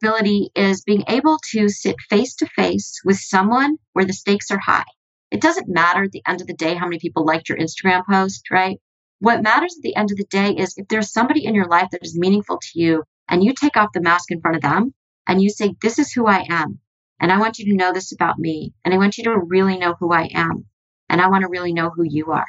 [0.00, 4.58] vulnerability is being able to sit face to face with someone where the stakes are
[4.58, 4.84] high.
[5.30, 8.04] It doesn't matter at the end of the day how many people liked your Instagram
[8.06, 8.78] post, right?
[9.20, 11.88] What matters at the end of the day is if there's somebody in your life
[11.92, 14.94] that is meaningful to you and you take off the mask in front of them
[15.26, 16.78] and you say, This is who I am.
[17.20, 18.72] And I want you to know this about me.
[18.84, 20.64] And I want you to really know who I am.
[21.08, 22.46] And I want to really know who you are.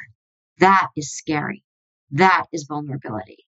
[0.58, 1.62] That is scary.
[2.12, 3.46] That is vulnerability.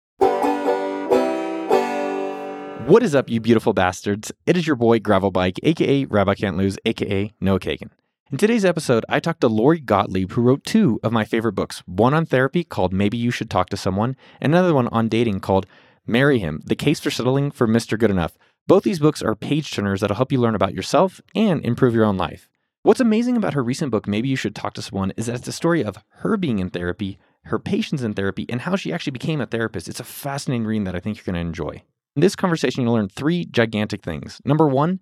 [2.87, 4.31] What is up, you beautiful bastards?
[4.45, 7.89] It is your boy Gravel Bike, aka Rabbi Can't Lose, aka Noah Kagan.
[8.31, 11.83] In today's episode, I talked to Lori Gottlieb, who wrote two of my favorite books
[11.85, 15.39] one on therapy called Maybe You Should Talk to Someone, and another one on dating
[15.41, 15.67] called
[16.05, 17.97] Marry Him The Case for Settling for Mr.
[17.97, 18.37] Good Enough.
[18.67, 22.05] Both these books are page turners that'll help you learn about yourself and improve your
[22.05, 22.49] own life.
[22.83, 25.47] What's amazing about her recent book, Maybe You Should Talk to Someone, is that it's
[25.47, 29.11] a story of her being in therapy, her patients in therapy, and how she actually
[29.11, 29.87] became a therapist.
[29.87, 31.83] It's a fascinating read that I think you're going to enjoy.
[32.15, 34.41] In this conversation, you'll learn three gigantic things.
[34.43, 34.99] Number one,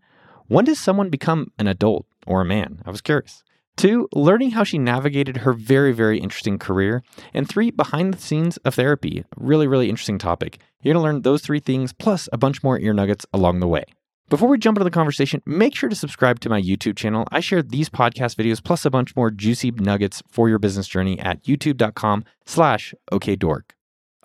[0.48, 2.82] when does someone become an adult or a man?
[2.86, 3.44] I was curious.
[3.78, 7.02] Two, learning how she navigated her very, very interesting career.
[7.34, 9.24] And three, behind the scenes of therapy.
[9.38, 10.60] Really, really interesting topic.
[10.82, 13.68] You're going to learn those three things plus a bunch more ear nuggets along the
[13.68, 13.86] way.
[14.28, 17.26] Before we jump into the conversation, make sure to subscribe to my YouTube channel.
[17.32, 21.20] I share these podcast videos plus a bunch more juicy nuggets for your business journey
[21.20, 23.72] at youtube.com slash okdork.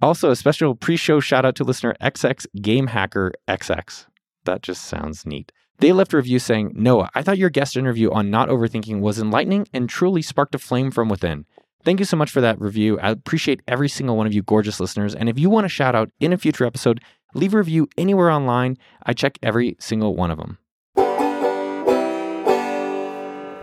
[0.02, 4.06] Also, a special pre-show shout out to listener XX Game Hacker XX.
[4.44, 5.52] That just sounds neat.
[5.78, 9.18] They left a review saying, Noah, I thought your guest interview on not overthinking was
[9.18, 11.46] enlightening and truly sparked a flame from within.
[11.84, 12.98] Thank you so much for that review.
[13.00, 15.14] I appreciate every single one of you gorgeous listeners.
[15.14, 17.00] And if you want a shout out in a future episode,
[17.34, 18.78] leave a review anywhere online.
[19.04, 20.58] I check every single one of them.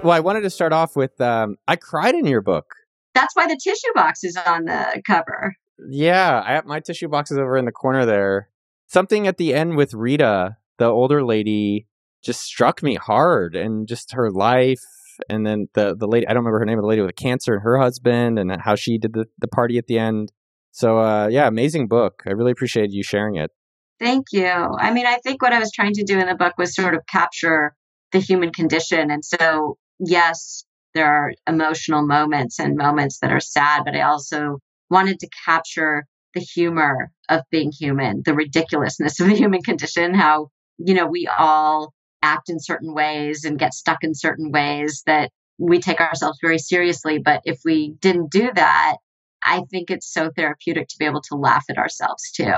[0.03, 2.65] Well, I wanted to start off with um, I cried in your book.
[3.13, 5.55] That's why the tissue box is on the cover.
[5.89, 8.49] Yeah, I have my tissue box is over in the corner there.
[8.87, 11.87] Something at the end with Rita, the older lady,
[12.21, 14.83] just struck me hard and just her life
[15.29, 17.53] and then the the lady I don't remember her name the lady with the cancer
[17.53, 20.31] and her husband and how she did the, the party at the end.
[20.71, 22.23] So uh, yeah, amazing book.
[22.25, 23.52] I really appreciate you sharing it.
[23.99, 24.47] Thank you.
[24.47, 26.95] I mean, I think what I was trying to do in the book was sort
[26.95, 27.75] of capture
[28.11, 29.11] the human condition.
[29.11, 34.59] And so, yes, there are emotional moments and moments that are sad, but I also
[34.91, 40.49] wanted to capture the humor of being human, the ridiculousness of the human condition, how,
[40.77, 45.31] you know, we all act in certain ways and get stuck in certain ways that
[45.57, 47.19] we take ourselves very seriously.
[47.19, 48.97] But if we didn't do that,
[49.43, 52.53] I think it's so therapeutic to be able to laugh at ourselves too.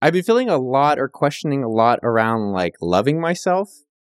[0.00, 3.70] I've been feeling a lot or questioning a lot around like loving myself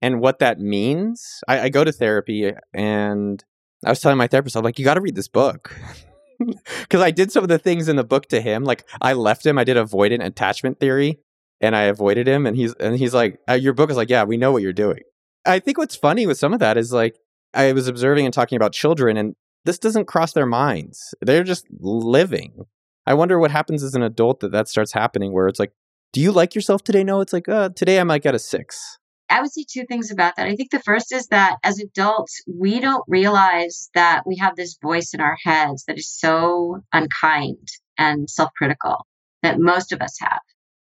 [0.03, 1.41] and what that means.
[1.47, 3.45] I, I go to therapy and
[3.85, 5.77] I was telling my therapist, I'm like, you got to read this book.
[6.81, 8.65] Because I did some of the things in the book to him.
[8.65, 11.19] Like I left him, I did avoidant attachment theory
[11.61, 12.47] and I avoided him.
[12.47, 14.73] And he's and he's like, uh, "Your book is like, yeah, we know what you're
[14.73, 15.01] doing."
[15.45, 17.19] I think what's funny with some of that is like
[17.55, 19.35] I was observing and talking about children, and
[19.65, 21.15] this doesn't cross their minds.
[21.21, 22.65] They're just living.
[23.07, 25.73] I wonder what happens as an adult that that starts happening, where it's like,
[26.13, 28.99] "Do you like yourself today?" No, it's like, uh, "Today I might get a six.
[29.31, 30.47] I would say two things about that.
[30.47, 34.79] I think the first is that as adults, we don't realize that we have this
[34.83, 37.69] voice in our heads that is so unkind
[37.99, 39.07] and self critical
[39.43, 40.41] that most of us have.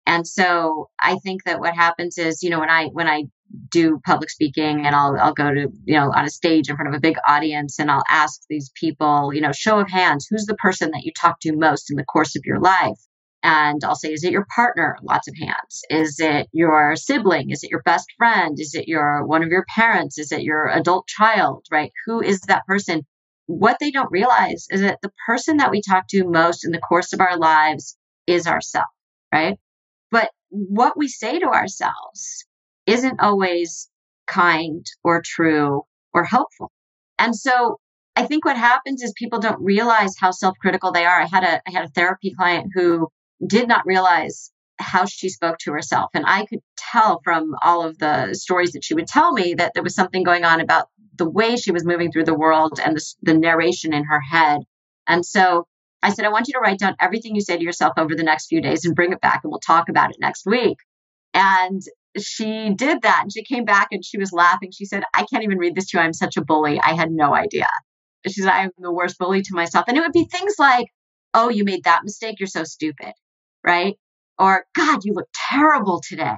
[0.06, 3.26] And so I think that what happens is, you know, when I when I
[3.70, 6.90] do public speaking and I'll I'll go to, you know, on a stage in front
[6.90, 10.46] of a big audience and I'll ask these people, you know, show of hands, who's
[10.46, 12.98] the person that you talk to most in the course of your life?
[13.42, 14.98] And I'll say, is it your partner?
[15.02, 15.82] Lots of hands.
[15.90, 17.52] Is it your sibling?
[17.52, 18.60] Is it your best friend?
[18.60, 20.18] Is it your one of your parents?
[20.18, 21.66] Is it your adult child?
[21.72, 21.92] Right?
[22.06, 23.04] Who is that person?
[23.46, 26.80] What they don't realize is that the person that we talk to most in the
[26.80, 28.88] course of our lives is ourselves,
[29.34, 29.58] right?
[30.12, 32.46] But what we say to ourselves
[32.86, 33.90] isn't always
[34.28, 35.84] kind or true
[36.14, 36.72] or helpful.
[37.18, 37.80] And so
[38.16, 41.22] I think what happens is people don't realize how self-critical they are.
[41.22, 43.08] I had a I had a therapy client who
[43.46, 47.98] did not realize how she spoke to herself and I could tell from all of
[47.98, 50.88] the stories that she would tell me that there was something going on about
[51.18, 54.62] the way she was moving through the world and the, the narration in her head.
[55.06, 55.68] And so
[56.02, 58.24] I said, I want you to write down everything you say to yourself over the
[58.24, 60.78] next few days and bring it back and we'll talk about it next week.
[61.34, 61.82] And
[62.18, 64.72] she did that and she came back and she was laughing.
[64.72, 66.04] She said, I can't even read this to you.
[66.04, 66.80] I'm such a bully.
[66.80, 67.68] I had no idea.
[68.26, 69.86] She said, I'm the worst bully to myself.
[69.88, 70.88] And it would be things like,
[71.34, 72.40] oh, you made that mistake.
[72.40, 73.14] You're so stupid.
[73.70, 73.98] Right.
[74.40, 76.38] Or, God, you look terrible today.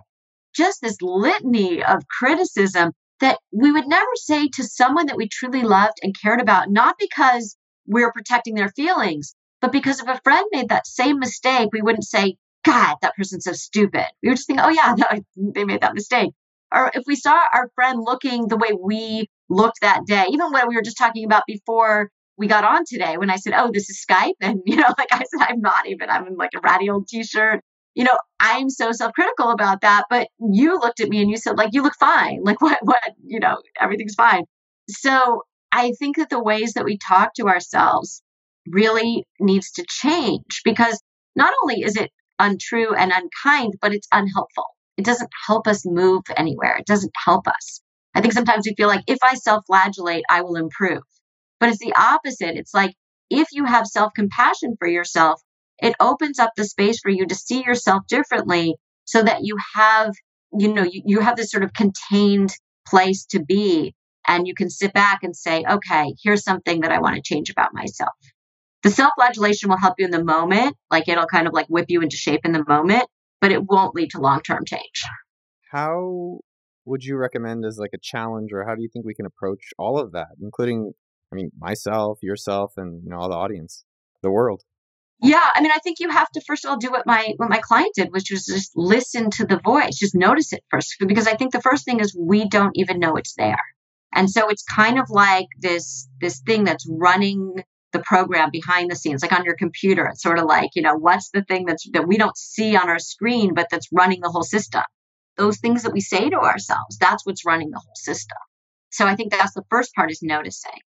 [0.54, 2.92] Just this litany of criticism
[3.22, 6.98] that we would never say to someone that we truly loved and cared about, not
[7.00, 7.56] because
[7.88, 12.04] we're protecting their feelings, but because if a friend made that same mistake, we wouldn't
[12.04, 12.36] say,
[12.66, 14.08] God, that person's so stupid.
[14.22, 14.96] We would just think, oh, yeah,
[15.38, 16.32] they made that mistake.
[16.76, 20.68] or if we saw our friend looking the way we looked that day, even when
[20.68, 23.90] we were just talking about before we got on today, when I said, Oh, this
[23.90, 24.34] is Skype.
[24.42, 27.08] And, you know, like I said, I'm not even, I'm in like a ratty old
[27.08, 27.62] t shirt.
[27.94, 30.06] You know, I'm so self critical about that.
[30.10, 32.42] But you looked at me and you said, like, you look fine.
[32.46, 34.44] Like, what, what, you know, everything's fine.
[34.90, 38.22] So I think that the ways that we talk to ourselves
[38.68, 41.02] really needs to change because
[41.36, 44.66] not only is it untrue and unkind, but it's unhelpful.
[44.98, 46.76] It doesn't help us move anywhere.
[46.78, 47.82] It doesn't help us.
[48.14, 51.04] I think sometimes we feel like if I self flagellate, I will improve.
[51.62, 52.58] But it's the opposite.
[52.58, 52.94] It's like
[53.30, 55.42] if you have self compassion for yourself,
[55.80, 58.76] it opens up the space for you to see yourself differently
[59.06, 60.14] so that you have,
[60.52, 62.54] you know, you, you have this sort of contained
[62.86, 63.96] place to be
[64.28, 67.50] and you can sit back and say, okay, here's something that I want to change
[67.50, 68.14] about myself.
[68.84, 71.86] The self flagellation will help you in the moment, like it'll kind of like whip
[71.90, 73.06] you into shape in the moment,
[73.40, 75.04] but it won't lead to long term change.
[75.72, 76.40] How
[76.86, 79.70] would you recommend as like a challenge, or how do you think we can approach
[79.78, 80.94] all of that, including,
[81.32, 83.86] I mean, myself, yourself, and you know, all the audience,
[84.22, 84.64] the world?
[85.24, 87.50] Yeah, I mean, I think you have to first of all do what my what
[87.50, 91.28] my client did, which was just listen to the voice, just notice it first, because
[91.28, 93.64] I think the first thing is we don't even know it's there,
[94.14, 98.96] and so it's kind of like this this thing that's running the program behind the
[98.96, 100.08] scenes, like on your computer.
[100.08, 102.90] It's sort of like, you know, what's the thing that's that we don't see on
[102.90, 104.84] our screen, but that's running the whole system.
[105.38, 108.38] Those things that we say to ourselves, that's what's running the whole system.
[108.92, 110.80] So I think that's the first part is noticing.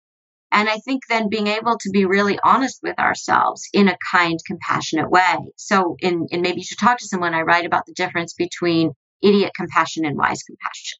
[0.52, 4.40] And I think then being able to be really honest with ourselves in a kind,
[4.46, 5.38] compassionate way.
[5.58, 8.92] So in, in maybe you should talk to someone, I write about the difference between
[9.22, 11.00] idiot compassion and wise compassion.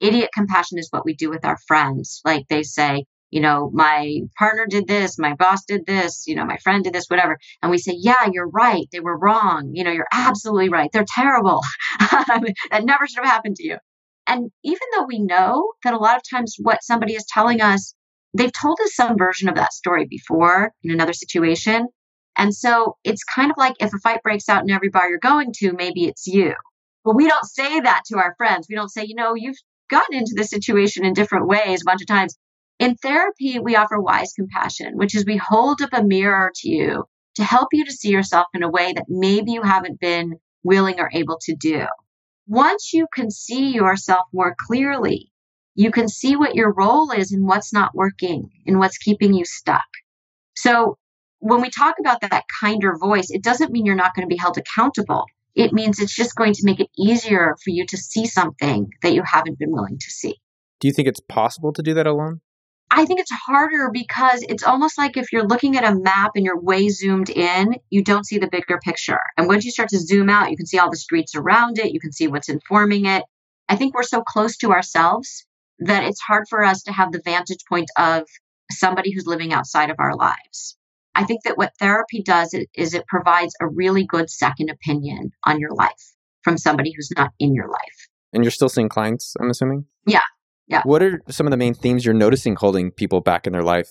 [0.00, 2.20] Idiot compassion is what we do with our friends.
[2.24, 6.44] Like they say, you know, my partner did this, my boss did this, you know,
[6.44, 7.38] my friend did this, whatever.
[7.62, 8.86] And we say, yeah, you're right.
[8.92, 9.70] They were wrong.
[9.72, 10.90] You know, you're absolutely right.
[10.92, 11.62] They're terrible.
[11.98, 13.78] that never should have happened to you.
[14.26, 17.94] And even though we know that a lot of times what somebody is telling us,
[18.34, 21.88] they've told us some version of that story before in another situation.
[22.36, 25.18] And so it's kind of like if a fight breaks out in every bar you're
[25.18, 26.54] going to, maybe it's you.
[27.04, 28.66] But we don't say that to our friends.
[28.68, 29.58] We don't say, you know, you've
[29.90, 32.36] gotten into this situation in different ways a bunch of times.
[32.78, 37.04] In therapy, we offer wise compassion, which is we hold up a mirror to you
[37.36, 41.00] to help you to see yourself in a way that maybe you haven't been willing
[41.00, 41.86] or able to do.
[42.46, 45.31] Once you can see yourself more clearly,
[45.74, 49.44] you can see what your role is and what's not working and what's keeping you
[49.44, 49.86] stuck.
[50.56, 50.98] So
[51.38, 54.38] when we talk about that kinder voice, it doesn't mean you're not going to be
[54.38, 55.24] held accountable.
[55.54, 59.14] It means it's just going to make it easier for you to see something that
[59.14, 60.36] you haven't been willing to see.
[60.80, 62.40] Do you think it's possible to do that alone?
[62.90, 66.44] I think it's harder because it's almost like if you're looking at a map and
[66.44, 69.20] you're way zoomed in, you don't see the bigger picture.
[69.38, 71.92] And once you start to zoom out, you can see all the streets around it,
[71.92, 73.24] you can see what's informing it.
[73.68, 75.46] I think we're so close to ourselves
[75.86, 78.24] that it's hard for us to have the vantage point of
[78.70, 80.76] somebody who's living outside of our lives.
[81.14, 85.60] I think that what therapy does is it provides a really good second opinion on
[85.60, 88.08] your life from somebody who's not in your life.
[88.32, 89.84] And you're still seeing clients, I'm assuming?
[90.06, 90.22] Yeah.
[90.68, 90.82] Yeah.
[90.84, 93.90] What are some of the main themes you're noticing holding people back in their life?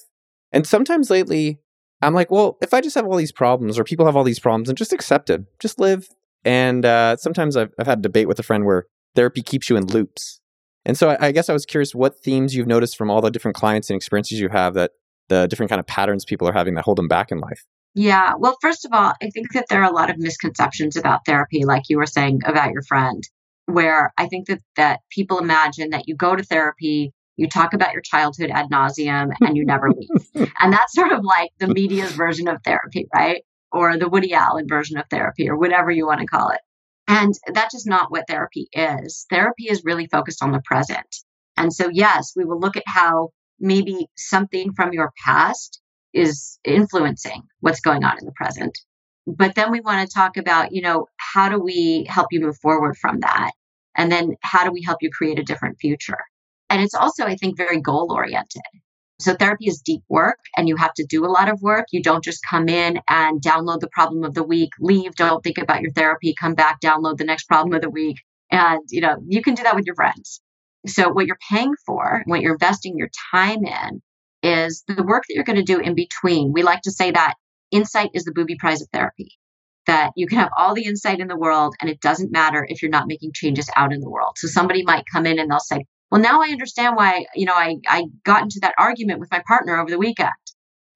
[0.51, 1.59] And sometimes lately,
[2.01, 4.39] I'm like, well, if I just have all these problems or people have all these
[4.39, 6.09] problems and just accept it, just live.
[6.43, 9.75] And uh, sometimes I've, I've had a debate with a friend where therapy keeps you
[9.75, 10.40] in loops.
[10.85, 13.31] And so I, I guess I was curious what themes you've noticed from all the
[13.31, 14.91] different clients and experiences you have that
[15.29, 17.63] the different kind of patterns people are having that hold them back in life.
[17.93, 18.33] Yeah.
[18.37, 21.65] Well, first of all, I think that there are a lot of misconceptions about therapy,
[21.65, 23.23] like you were saying about your friend
[23.65, 27.93] where I think that that people imagine that you go to therapy, you talk about
[27.93, 30.49] your childhood ad nauseum, and you never leave.
[30.59, 33.43] and that's sort of like the media's version of therapy, right?
[33.71, 36.59] Or the Woody Allen version of therapy, or whatever you want to call it.
[37.11, 39.25] And that's just not what therapy is.
[39.29, 41.17] Therapy is really focused on the present.
[41.57, 45.81] And so, yes, we will look at how maybe something from your past
[46.13, 48.71] is influencing what's going on in the present.
[49.27, 52.57] But then we want to talk about, you know, how do we help you move
[52.61, 53.51] forward from that?
[53.97, 56.19] And then how do we help you create a different future?
[56.69, 58.61] And it's also, I think, very goal oriented.
[59.21, 61.85] So therapy is deep work and you have to do a lot of work.
[61.91, 65.59] You don't just come in and download the problem of the week, leave, don't think
[65.59, 68.17] about your therapy, come back, download the next problem of the week.
[68.49, 70.41] And, you know, you can do that with your friends.
[70.87, 74.01] So what you're paying for, what you're investing your time in
[74.41, 76.51] is the work that you're going to do in between.
[76.51, 77.35] We like to say that
[77.69, 79.29] insight is the booby prize of therapy
[79.87, 82.81] that you can have all the insight in the world and it doesn't matter if
[82.81, 84.33] you're not making changes out in the world.
[84.37, 87.53] So somebody might come in and they'll say, well, now I understand why, you know,
[87.53, 90.29] I, I got into that argument with my partner over the weekend.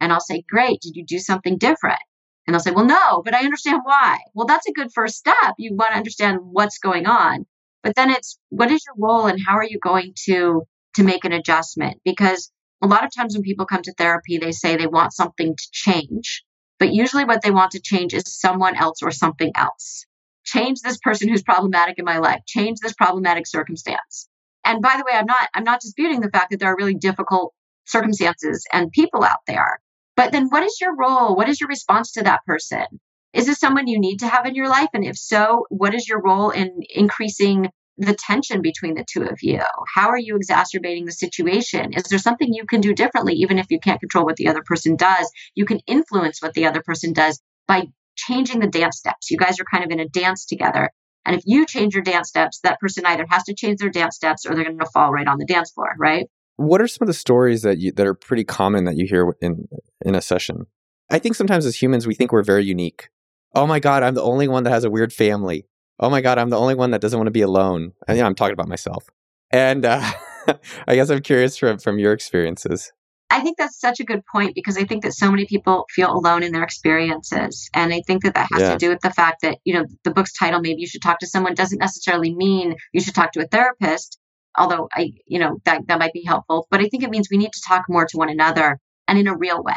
[0.02, 0.82] And I'll say, great.
[0.82, 2.00] Did you do something different?
[2.46, 4.20] And they'll say, well, no, but I understand why.
[4.34, 5.56] Well, that's a good first step.
[5.58, 7.46] You want to understand what's going on.
[7.82, 10.64] But then it's what is your role and how are you going to
[10.96, 12.02] to make an adjustment?
[12.04, 15.56] Because a lot of times when people come to therapy, they say they want something
[15.56, 16.44] to change.
[16.78, 20.06] But usually what they want to change is someone else or something else.
[20.44, 22.42] Change this person who's problematic in my life.
[22.46, 24.28] Change this problematic circumstance.
[24.66, 26.96] And by the way, I'm not I'm not disputing the fact that there are really
[26.96, 27.54] difficult
[27.86, 29.80] circumstances and people out there.
[30.16, 31.36] But then what is your role?
[31.36, 32.86] What is your response to that person?
[33.34, 34.90] Is this someone you need to have in your life?
[34.94, 39.40] And if so, what is your role in increasing the tension between the two of
[39.42, 39.62] you?
[39.94, 41.94] How are you exacerbating the situation?
[41.94, 44.64] Is there something you can do differently, even if you can't control what the other
[44.66, 45.30] person does?
[45.54, 49.30] You can influence what the other person does by changing the dance steps.
[49.30, 50.90] You guys are kind of in a dance together.
[51.26, 54.16] And if you change your dance steps, that person either has to change their dance
[54.16, 56.28] steps or they're going to fall right on the dance floor, right?
[56.58, 59.36] What are some of the stories that you that are pretty common that you hear
[59.42, 59.68] in
[60.06, 60.68] in a session?
[61.10, 63.10] I think sometimes as humans we think we're very unique.
[63.54, 65.66] Oh my god, I'm the only one that has a weird family.
[66.00, 67.94] Oh my god, I'm the only one that doesn't want to be alone.
[68.08, 69.10] And yeah, I'm talking about myself.
[69.52, 70.12] And uh,
[70.88, 72.94] I guess I'm curious from from your experiences.
[73.30, 76.12] I think that's such a good point because I think that so many people feel
[76.12, 77.70] alone in their experiences.
[77.74, 78.72] And I think that that has yeah.
[78.74, 81.20] to do with the fact that, you know, the book's title, maybe you should talk
[81.20, 84.20] to someone, doesn't necessarily mean you should talk to a therapist
[84.58, 86.68] although I, you know, that, that might be helpful.
[86.70, 89.28] But I think it means we need to talk more to one another and in
[89.28, 89.76] a real way.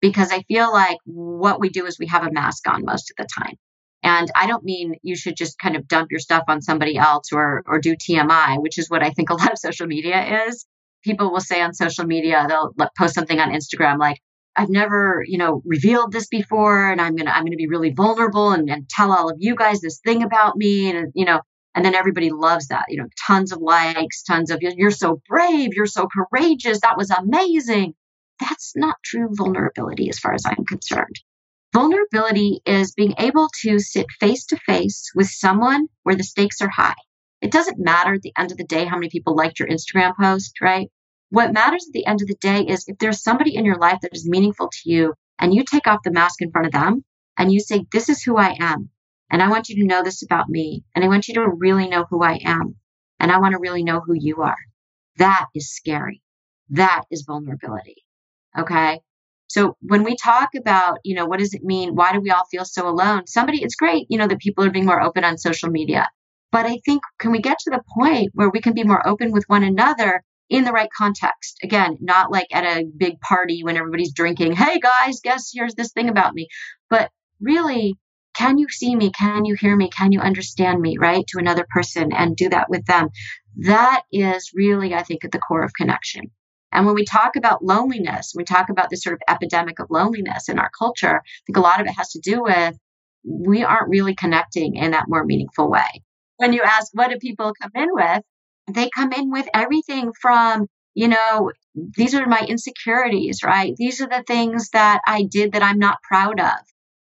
[0.00, 3.16] Because I feel like what we do is we have a mask on most of
[3.16, 3.54] the time.
[4.02, 7.32] And I don't mean you should just kind of dump your stuff on somebody else
[7.32, 10.66] or or do TMI, which is what I think a lot of social media is.
[11.02, 14.18] People will say on social media, they'll post something on Instagram like,
[14.54, 18.50] I've never, you know, revealed this before and I'm gonna I'm gonna be really vulnerable
[18.50, 20.90] and, and tell all of you guys this thing about me.
[20.90, 21.40] And you know,
[21.74, 25.70] and then everybody loves that, you know, tons of likes, tons of, you're so brave,
[25.72, 27.94] you're so courageous, that was amazing.
[28.40, 31.16] That's not true vulnerability as far as I'm concerned.
[31.72, 36.68] Vulnerability is being able to sit face to face with someone where the stakes are
[36.68, 36.94] high.
[37.42, 40.14] It doesn't matter at the end of the day how many people liked your Instagram
[40.16, 40.88] post, right?
[41.30, 43.98] What matters at the end of the day is if there's somebody in your life
[44.02, 47.04] that is meaningful to you and you take off the mask in front of them
[47.36, 48.90] and you say, This is who I am.
[49.28, 50.84] And I want you to know this about me.
[50.94, 52.76] And I want you to really know who I am.
[53.18, 54.56] And I want to really know who you are.
[55.16, 56.22] That is scary.
[56.70, 58.04] That is vulnerability.
[58.56, 59.00] Okay.
[59.48, 61.96] So when we talk about, you know, what does it mean?
[61.96, 63.26] Why do we all feel so alone?
[63.26, 66.08] Somebody, it's great, you know, that people are being more open on social media.
[66.52, 69.32] But I think, can we get to the point where we can be more open
[69.32, 71.58] with one another in the right context?
[71.62, 75.92] Again, not like at a big party when everybody's drinking, hey guys, guess here's this
[75.92, 76.48] thing about me.
[76.90, 77.96] But really
[78.34, 79.10] can you see me?
[79.10, 79.90] Can you hear me?
[79.90, 80.96] Can you understand me?
[80.98, 81.26] Right?
[81.28, 83.08] To another person and do that with them.
[83.58, 86.30] That is really, I think, at the core of connection.
[86.72, 90.48] And when we talk about loneliness, we talk about this sort of epidemic of loneliness
[90.48, 92.78] in our culture, I think a lot of it has to do with
[93.24, 96.02] we aren't really connecting in that more meaningful way.
[96.42, 98.24] When you ask, what do people come in with?
[98.66, 101.52] They come in with everything from, you know,
[101.96, 103.74] these are my insecurities, right?
[103.76, 106.58] These are the things that I did that I'm not proud of.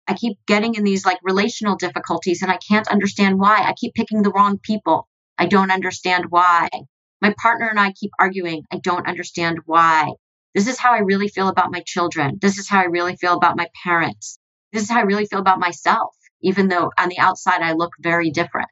[0.07, 3.57] I keep getting in these like relational difficulties and I can't understand why.
[3.61, 5.07] I keep picking the wrong people.
[5.37, 6.67] I don't understand why.
[7.21, 8.63] My partner and I keep arguing.
[8.71, 10.13] I don't understand why.
[10.55, 12.39] This is how I really feel about my children.
[12.41, 14.39] This is how I really feel about my parents.
[14.73, 17.91] This is how I really feel about myself, even though on the outside I look
[18.01, 18.71] very different.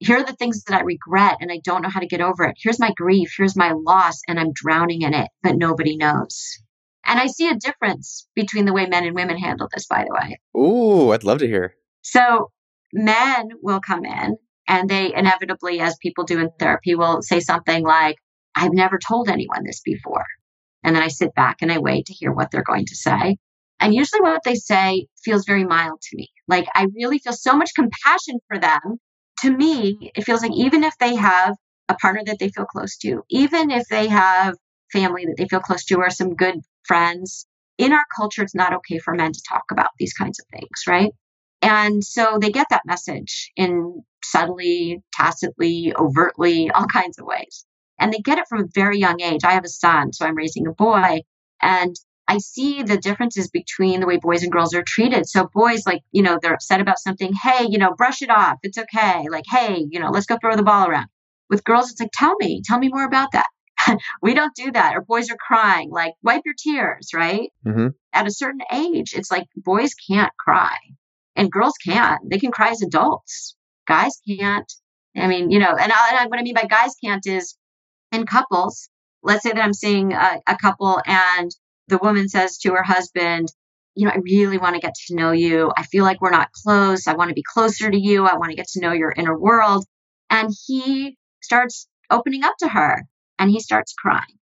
[0.00, 2.44] Here are the things that I regret and I don't know how to get over
[2.44, 2.56] it.
[2.58, 3.34] Here's my grief.
[3.36, 6.58] Here's my loss and I'm drowning in it, but nobody knows.
[7.04, 10.14] And I see a difference between the way men and women handle this, by the
[10.14, 10.40] way.
[10.58, 11.74] Ooh, I'd love to hear.
[12.02, 12.50] So
[12.94, 17.84] men will come in and they inevitably, as people do in therapy, will say something
[17.84, 18.16] like,
[18.54, 20.24] I've never told anyone this before.
[20.82, 23.36] And then I sit back and I wait to hear what they're going to say.
[23.80, 26.28] And usually what they say feels very mild to me.
[26.48, 28.98] Like I really feel so much compassion for them.
[29.42, 31.56] To me, it feels like even if they have
[31.88, 34.56] a partner that they feel close to, even if they have
[34.92, 37.46] family that they feel close to or some good friends.
[37.78, 40.82] In our culture, it's not okay for men to talk about these kinds of things,
[40.86, 41.12] right?
[41.62, 47.64] And so they get that message in subtly, tacitly, overtly, all kinds of ways.
[47.98, 49.44] And they get it from a very young age.
[49.44, 51.20] I have a son, so I'm raising a boy.
[51.60, 51.94] And
[52.30, 55.28] I see the differences between the way boys and girls are treated.
[55.28, 57.32] So boys, like, you know, they're upset about something.
[57.32, 58.58] Hey, you know, brush it off.
[58.62, 59.26] It's okay.
[59.28, 61.08] Like, hey, you know, let's go throw the ball around.
[61.48, 63.48] With girls, it's like, tell me, tell me more about that.
[64.22, 64.94] we don't do that.
[64.94, 67.50] Or boys are crying, like wipe your tears, right?
[67.66, 67.88] Mm-hmm.
[68.12, 70.76] At a certain age, it's like boys can't cry
[71.34, 72.20] and girls can't.
[72.30, 73.56] They can cry as adults.
[73.88, 74.72] Guys can't.
[75.16, 77.56] I mean, you know, and, I, and I, what I mean by guys can't is
[78.12, 78.88] in couples.
[79.20, 81.50] Let's say that I'm seeing a, a couple and
[81.90, 83.48] the woman says to her husband,
[83.94, 85.72] you know, I really want to get to know you.
[85.76, 87.06] I feel like we're not close.
[87.06, 88.24] I want to be closer to you.
[88.24, 89.84] I want to get to know your inner world.
[90.30, 93.04] And he starts opening up to her
[93.38, 94.38] and he starts crying.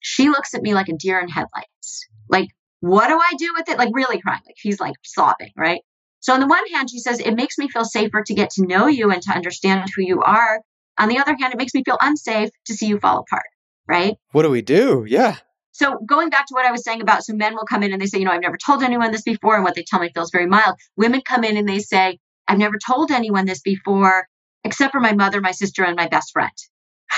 [0.00, 2.06] She looks at me like a deer in headlights.
[2.28, 2.48] Like,
[2.80, 3.78] what do I do with it?
[3.78, 4.40] Like, really crying.
[4.46, 5.82] Like, he's like sobbing, right?
[6.20, 8.66] So, on the one hand, she says, it makes me feel safer to get to
[8.66, 10.60] know you and to understand who you are.
[10.98, 13.46] On the other hand, it makes me feel unsafe to see you fall apart,
[13.88, 14.16] right?
[14.32, 15.04] What do we do?
[15.08, 15.36] Yeah.
[15.72, 18.00] So, going back to what I was saying about so men will come in and
[18.02, 19.54] they say, you know, I've never told anyone this before.
[19.54, 20.76] And what they tell me feels very mild.
[20.96, 24.26] Women come in and they say, I've never told anyone this before,
[24.64, 26.50] except for my mother, my sister, and my best friend.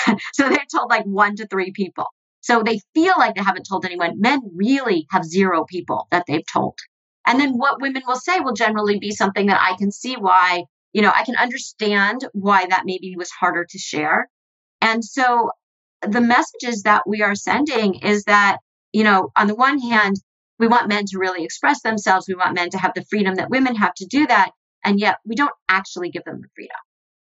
[0.32, 2.06] so, they've told like one to three people.
[2.42, 4.20] So they feel like they haven't told anyone.
[4.20, 6.76] Men really have zero people that they've told.
[7.26, 10.64] And then what women will say will generally be something that I can see why,
[10.92, 14.28] you know, I can understand why that maybe was harder to share.
[14.80, 15.52] And so
[16.06, 18.58] the messages that we are sending is that,
[18.92, 20.16] you know, on the one hand,
[20.58, 22.26] we want men to really express themselves.
[22.28, 24.50] We want men to have the freedom that women have to do that.
[24.84, 26.76] And yet we don't actually give them the freedom.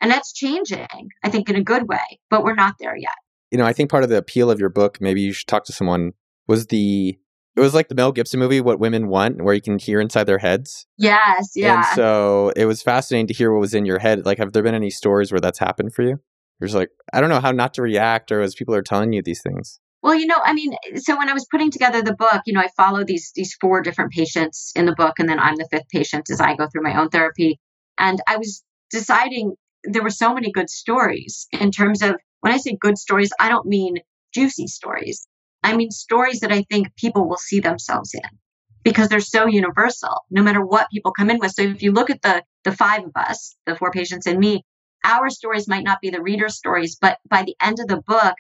[0.00, 3.12] And that's changing, I think, in a good way, but we're not there yet
[3.52, 5.64] you know, I think part of the appeal of your book, maybe you should talk
[5.66, 6.14] to someone,
[6.48, 7.16] was the
[7.54, 10.24] it was like the Mel Gibson movie, What Women Want, where you can hear inside
[10.24, 10.86] their heads.
[10.96, 11.76] Yes, yeah.
[11.76, 14.24] And so it was fascinating to hear what was in your head.
[14.24, 16.18] Like, have there been any stories where that's happened for you?
[16.62, 19.12] You're just like, I don't know how not to react, or as people are telling
[19.12, 19.80] you these things.
[20.00, 22.60] Well, you know, I mean, so when I was putting together the book, you know,
[22.60, 25.88] I follow these these four different patients in the book, and then I'm the fifth
[25.88, 27.58] patient as I go through my own therapy.
[27.98, 32.58] And I was deciding there were so many good stories in terms of when I
[32.58, 33.96] say good stories, I don't mean
[34.32, 35.26] juicy stories.
[35.64, 38.38] I mean stories that I think people will see themselves in
[38.84, 41.50] because they're so universal, no matter what people come in with.
[41.50, 44.64] So if you look at the the five of us, the four patients and me,
[45.04, 48.34] our stories might not be the reader's stories, but by the end of the book,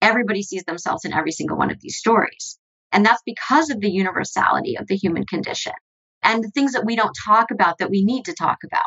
[0.00, 2.58] everybody sees themselves in every single one of these stories.
[2.92, 5.72] And that's because of the universality of the human condition
[6.22, 8.84] and the things that we don't talk about that we need to talk about.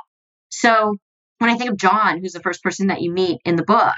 [0.50, 0.98] So
[1.40, 3.98] when I think of John, who's the first person that you meet in the book,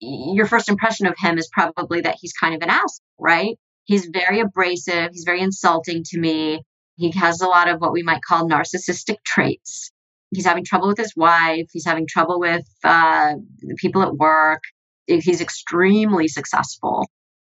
[0.00, 3.58] your first impression of him is probably that he's kind of an ass, right?
[3.84, 5.10] He's very abrasive.
[5.12, 6.62] He's very insulting to me.
[6.96, 9.90] He has a lot of what we might call narcissistic traits.
[10.30, 11.68] He's having trouble with his wife.
[11.72, 14.62] He's having trouble with uh, the people at work.
[15.06, 17.08] He's extremely successful.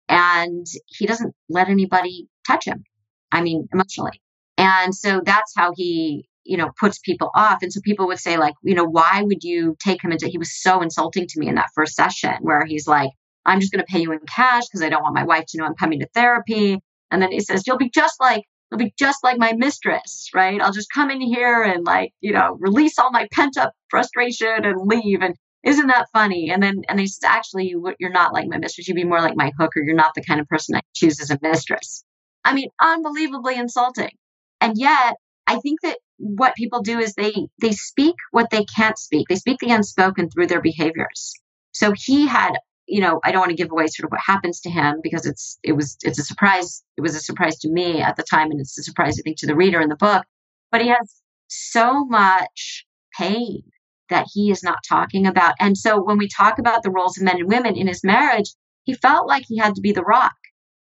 [0.08, 2.84] And he doesn't let anybody touch him.
[3.32, 4.20] I mean, emotionally.
[4.58, 8.36] And so that's how he you know puts people off and so people would say
[8.36, 11.48] like you know why would you take him into he was so insulting to me
[11.48, 13.10] in that first session where he's like
[13.44, 15.58] i'm just going to pay you in cash because i don't want my wife to
[15.58, 16.78] know i'm coming to therapy
[17.10, 20.60] and then he says you'll be just like you'll be just like my mistress right?
[20.60, 24.64] I'll just come in here and like you know release all my pent up frustration
[24.64, 26.50] and leave and isn't that funny?
[26.50, 28.86] And then and he says actually you, you're not like my mistress.
[28.86, 29.82] You'd be more like my hooker.
[29.82, 32.04] You're not the kind of person i choose as a mistress.
[32.44, 34.12] I mean unbelievably insulting.
[34.60, 38.98] And yet I think that what people do is they they speak what they can't
[38.98, 39.26] speak.
[39.28, 41.34] They speak the unspoken through their behaviors.
[41.72, 42.52] So he had,
[42.86, 45.26] you know, I don't want to give away sort of what happens to him because
[45.26, 46.84] it's it was it's a surprise.
[46.96, 49.38] It was a surprise to me at the time, and it's a surprise I think
[49.38, 50.24] to the reader in the book.
[50.70, 52.86] But he has so much
[53.18, 53.62] pain
[54.10, 55.54] that he is not talking about.
[55.60, 58.52] And so when we talk about the roles of men and women in his marriage,
[58.84, 60.34] he felt like he had to be the rock.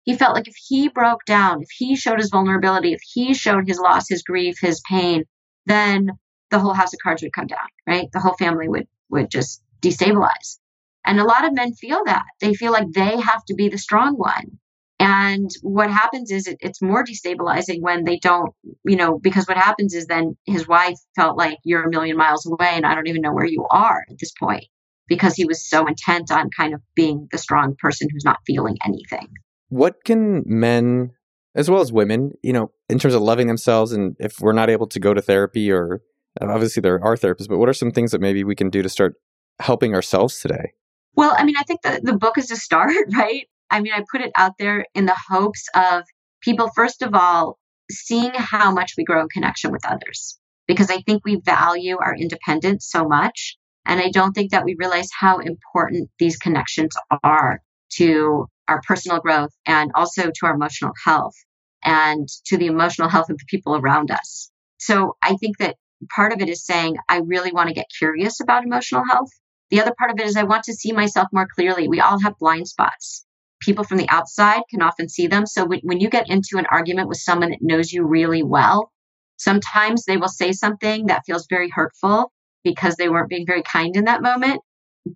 [0.03, 3.67] He felt like if he broke down, if he showed his vulnerability, if he showed
[3.67, 5.23] his loss, his grief, his pain,
[5.65, 6.11] then
[6.51, 8.09] the whole house of cards would come down, right?
[8.11, 10.59] The whole family would would just destabilize.
[11.05, 12.23] And a lot of men feel that.
[12.39, 14.59] They feel like they have to be the strong one.
[14.99, 18.53] And what happens is it, it's more destabilizing when they don't,
[18.85, 22.45] you know, because what happens is then his wife felt like you're a million miles
[22.45, 24.65] away and I don't even know where you are at this point
[25.07, 28.77] because he was so intent on kind of being the strong person who's not feeling
[28.85, 29.27] anything.
[29.67, 31.11] What can men,
[31.55, 34.69] as well as women, you know, in terms of loving themselves, and if we're not
[34.69, 36.01] able to go to therapy, or
[36.39, 38.89] obviously there are therapists, but what are some things that maybe we can do to
[38.89, 39.15] start
[39.59, 40.71] helping ourselves today?
[41.15, 43.47] Well, I mean, I think the, the book is a start, right?
[43.69, 46.03] I mean, I put it out there in the hopes of
[46.41, 47.57] people, first of all,
[47.91, 52.15] seeing how much we grow in connection with others, because I think we value our
[52.15, 53.57] independence so much.
[53.85, 57.61] And I don't think that we realize how important these connections are
[57.95, 61.35] to our personal growth and also to our emotional health
[61.83, 64.49] and to the emotional health of the people around us.
[64.77, 65.75] So I think that
[66.15, 69.31] part of it is saying, I really want to get curious about emotional health.
[69.73, 71.87] The other part of it is I want to see myself more clearly.
[71.87, 73.25] We all have blind spots.
[73.59, 75.47] People from the outside can often see them.
[75.47, 78.91] So when, when you get into an argument with someone that knows you really well,
[79.37, 82.31] sometimes they will say something that feels very hurtful
[82.63, 84.61] because they weren't being very kind in that moment.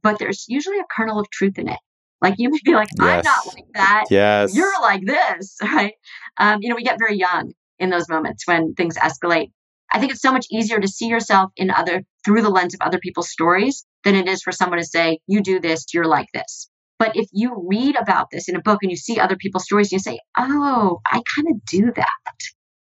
[0.01, 1.79] But there's usually a kernel of truth in it.
[2.19, 3.27] Like you may be like, yes.
[3.27, 4.05] I'm not like that.
[4.09, 4.55] Yes.
[4.55, 5.93] You're like this, right?
[6.39, 9.51] Um, you know, we get very young in those moments when things escalate.
[9.91, 12.81] I think it's so much easier to see yourself in other through the lens of
[12.81, 16.27] other people's stories than it is for someone to say, you do this, you're like
[16.33, 16.69] this.
[16.99, 19.93] But if you read about this in a book and you see other people's stories,
[19.93, 22.37] you say, oh, I kind of do that.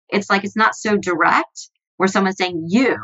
[0.10, 2.98] It's like it's not so direct where someone's saying, you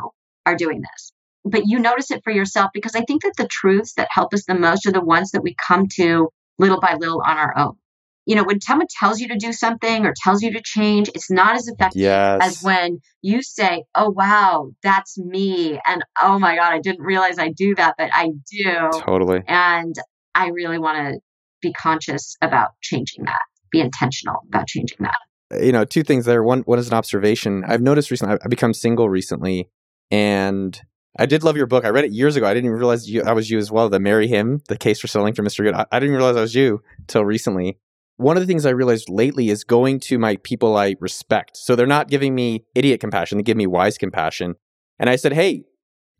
[0.44, 1.12] are doing this.
[1.44, 4.44] But you notice it for yourself because I think that the truths that help us
[4.44, 6.28] the most are the ones that we come to
[6.58, 7.76] little by little on our own.
[8.24, 11.30] You know, when someone tells you to do something or tells you to change, it's
[11.30, 12.38] not as effective yes.
[12.40, 15.80] as when you say, Oh, wow, that's me.
[15.84, 18.90] And oh my God, I didn't realize I do that, but I do.
[19.00, 19.42] Totally.
[19.48, 19.94] And
[20.34, 21.20] I really want to
[21.60, 25.18] be conscious about changing that, be intentional about changing that.
[25.52, 26.42] Uh, you know, two things there.
[26.42, 27.64] One, one is an observation.
[27.66, 29.68] I've noticed recently, I've become single recently,
[30.10, 30.80] and
[31.18, 31.84] I did love your book.
[31.84, 32.46] I read it years ago.
[32.46, 33.88] I didn't even realize you, I was you as well.
[33.88, 35.62] The Marry Him, the case for selling for Mr.
[35.64, 35.74] Good.
[35.74, 37.78] I, I didn't realize I was you till recently.
[38.16, 41.56] One of the things I realized lately is going to my people I respect.
[41.56, 44.54] So they're not giving me idiot compassion, they give me wise compassion.
[44.98, 45.64] And I said, hey,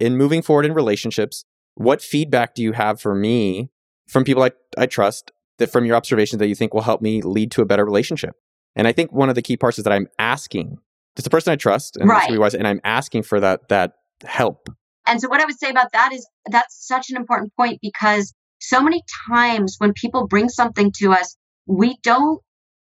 [0.00, 3.70] in moving forward in relationships, what feedback do you have for me
[4.08, 7.22] from people I, I trust that from your observations that you think will help me
[7.22, 8.34] lead to a better relationship?
[8.74, 10.78] And I think one of the key parts is that I'm asking.
[11.16, 12.38] It's a person I trust and, right.
[12.38, 13.92] wise, and I'm asking for that that
[14.24, 14.68] help.
[15.06, 18.32] And so what I would say about that is that's such an important point because
[18.60, 22.40] so many times when people bring something to us, we don't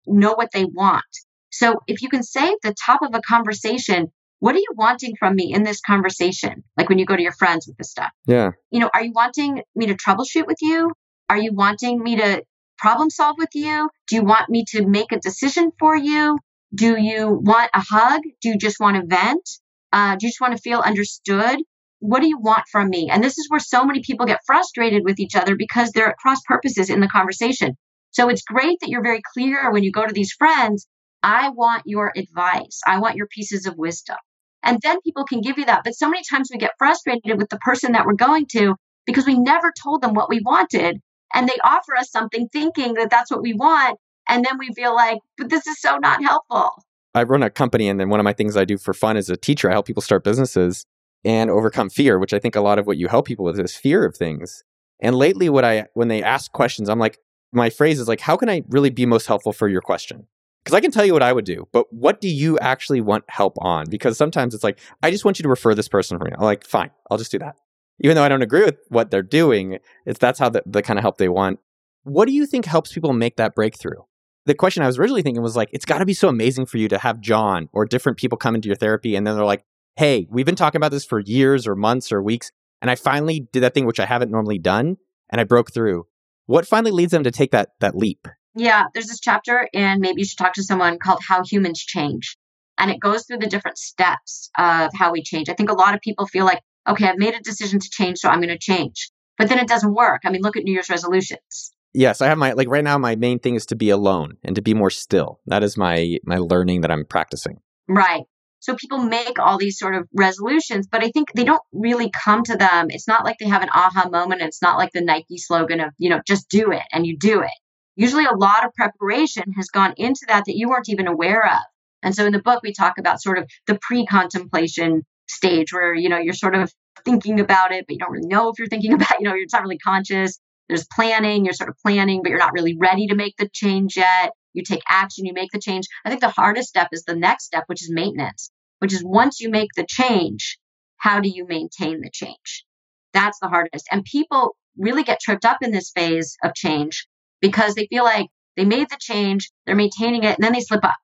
[0.07, 1.05] know what they want.
[1.51, 5.15] So if you can say at the top of a conversation, what are you wanting
[5.19, 6.65] from me in this conversation?
[6.77, 8.11] Like when you go to your friends with this stuff.
[8.27, 8.51] Yeah.
[8.71, 10.91] You know, are you wanting me to troubleshoot with you?
[11.29, 12.43] Are you wanting me to
[12.79, 13.89] problem solve with you?
[14.09, 16.39] Do you want me to make a decision for you?
[16.75, 18.23] Do you want a hug?
[18.41, 19.49] Do you just want to vent?
[19.93, 21.61] Uh, do you just want to feel understood?
[22.03, 23.09] what do you want from me?
[23.11, 26.17] And this is where so many people get frustrated with each other because they're at
[26.17, 27.77] cross purposes in the conversation.
[28.13, 30.87] So it's great that you're very clear when you go to these friends.
[31.23, 32.81] I want your advice.
[32.87, 34.17] I want your pieces of wisdom.
[34.63, 35.83] And then people can give you that.
[35.85, 39.27] But so many times we get frustrated with the person that we're going to because
[39.27, 41.01] we never told them what we wanted.
[41.35, 43.99] And they offer us something thinking that that's what we want.
[44.29, 46.71] And then we feel like, but this is so not helpful.
[47.15, 49.29] I run a company, and then one of my things I do for fun as
[49.29, 50.87] a teacher, I help people start businesses
[51.25, 53.77] and overcome fear, which I think a lot of what you help people with is
[53.77, 54.63] fear of things.
[55.01, 57.19] And lately, what I when they ask questions, I'm like,
[57.53, 60.27] my phrase is like, how can I really be most helpful for your question?
[60.65, 63.25] Because I can tell you what I would do, but what do you actually want
[63.29, 63.87] help on?
[63.91, 66.31] Because sometimes it's like, I just want you to refer this person for me.
[66.37, 67.57] I'm like, fine, I'll just do that.
[68.01, 70.99] Even though I don't agree with what they're doing, it's that's how the, the kind
[70.99, 71.59] of help they want.
[72.05, 74.03] What do you think helps people make that breakthrough?
[74.47, 76.79] The question I was originally thinking was like, it's got to be so amazing for
[76.79, 79.65] you to have John or different people come into your therapy and then they're like,
[79.97, 83.49] hey, we've been talking about this for years or months or weeks, and I finally
[83.53, 84.97] did that thing which I haven't normally done,
[85.31, 86.07] and I broke through.
[86.53, 88.29] What finally leads them to take that that leap?
[88.55, 92.37] Yeah, there's this chapter, and maybe you should talk to someone called How Humans Change.
[92.77, 95.49] And it goes through the different steps of how we change.
[95.49, 98.19] I think a lot of people feel like, okay, I've made a decision to change,
[98.19, 99.11] so I'm going to change.
[99.39, 100.21] But then it doesn't work.
[100.27, 101.73] I mean, look at New Year's resolutions.
[101.95, 104.55] Yes, I have my like right now my main thing is to be alone and
[104.55, 105.41] to be more still.
[105.47, 107.61] That is my my learning that I'm practicing.
[107.89, 108.25] Right.
[108.63, 112.45] So people make all these sort of resolutions, but I think they don't really come
[112.45, 112.87] to them.
[112.91, 114.41] It's not like they have an aha moment.
[114.41, 117.41] It's not like the Nike slogan of, you know, just do it and you do
[117.41, 117.51] it.
[117.97, 121.59] Usually a lot of preparation has gone into that that you weren't even aware of.
[122.05, 125.93] And so in the book, we talk about sort of the pre contemplation stage where,
[125.93, 126.73] you know, you're sort of
[127.05, 129.47] thinking about it, but you don't really know if you're thinking about, you know, you're
[129.53, 130.39] not really conscious.
[130.69, 133.97] There's planning, you're sort of planning, but you're not really ready to make the change
[133.97, 135.87] yet you take action, you make the change.
[136.05, 138.51] I think the hardest step is the next step, which is maintenance,
[138.83, 140.59] which is once you make the change,
[140.97, 142.65] how do you maintain the change?
[143.13, 143.87] That's the hardest.
[143.93, 147.07] And people really get tripped up in this phase of change
[147.41, 150.85] because they feel like they made the change, they're maintaining it, and then they slip
[150.85, 150.97] up,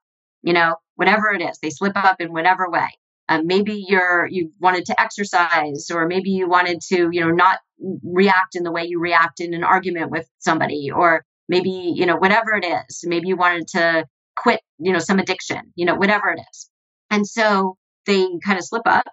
[0.42, 2.88] you know, whatever it is, they slip up in whatever way.
[3.28, 7.60] Um, maybe you're you wanted to exercise or maybe you wanted to you know not
[8.02, 12.16] react in the way you react in an argument with somebody or maybe you know
[12.16, 16.30] whatever it is maybe you wanted to quit you know some addiction you know whatever
[16.30, 16.70] it is
[17.10, 19.04] and so they kind of slip up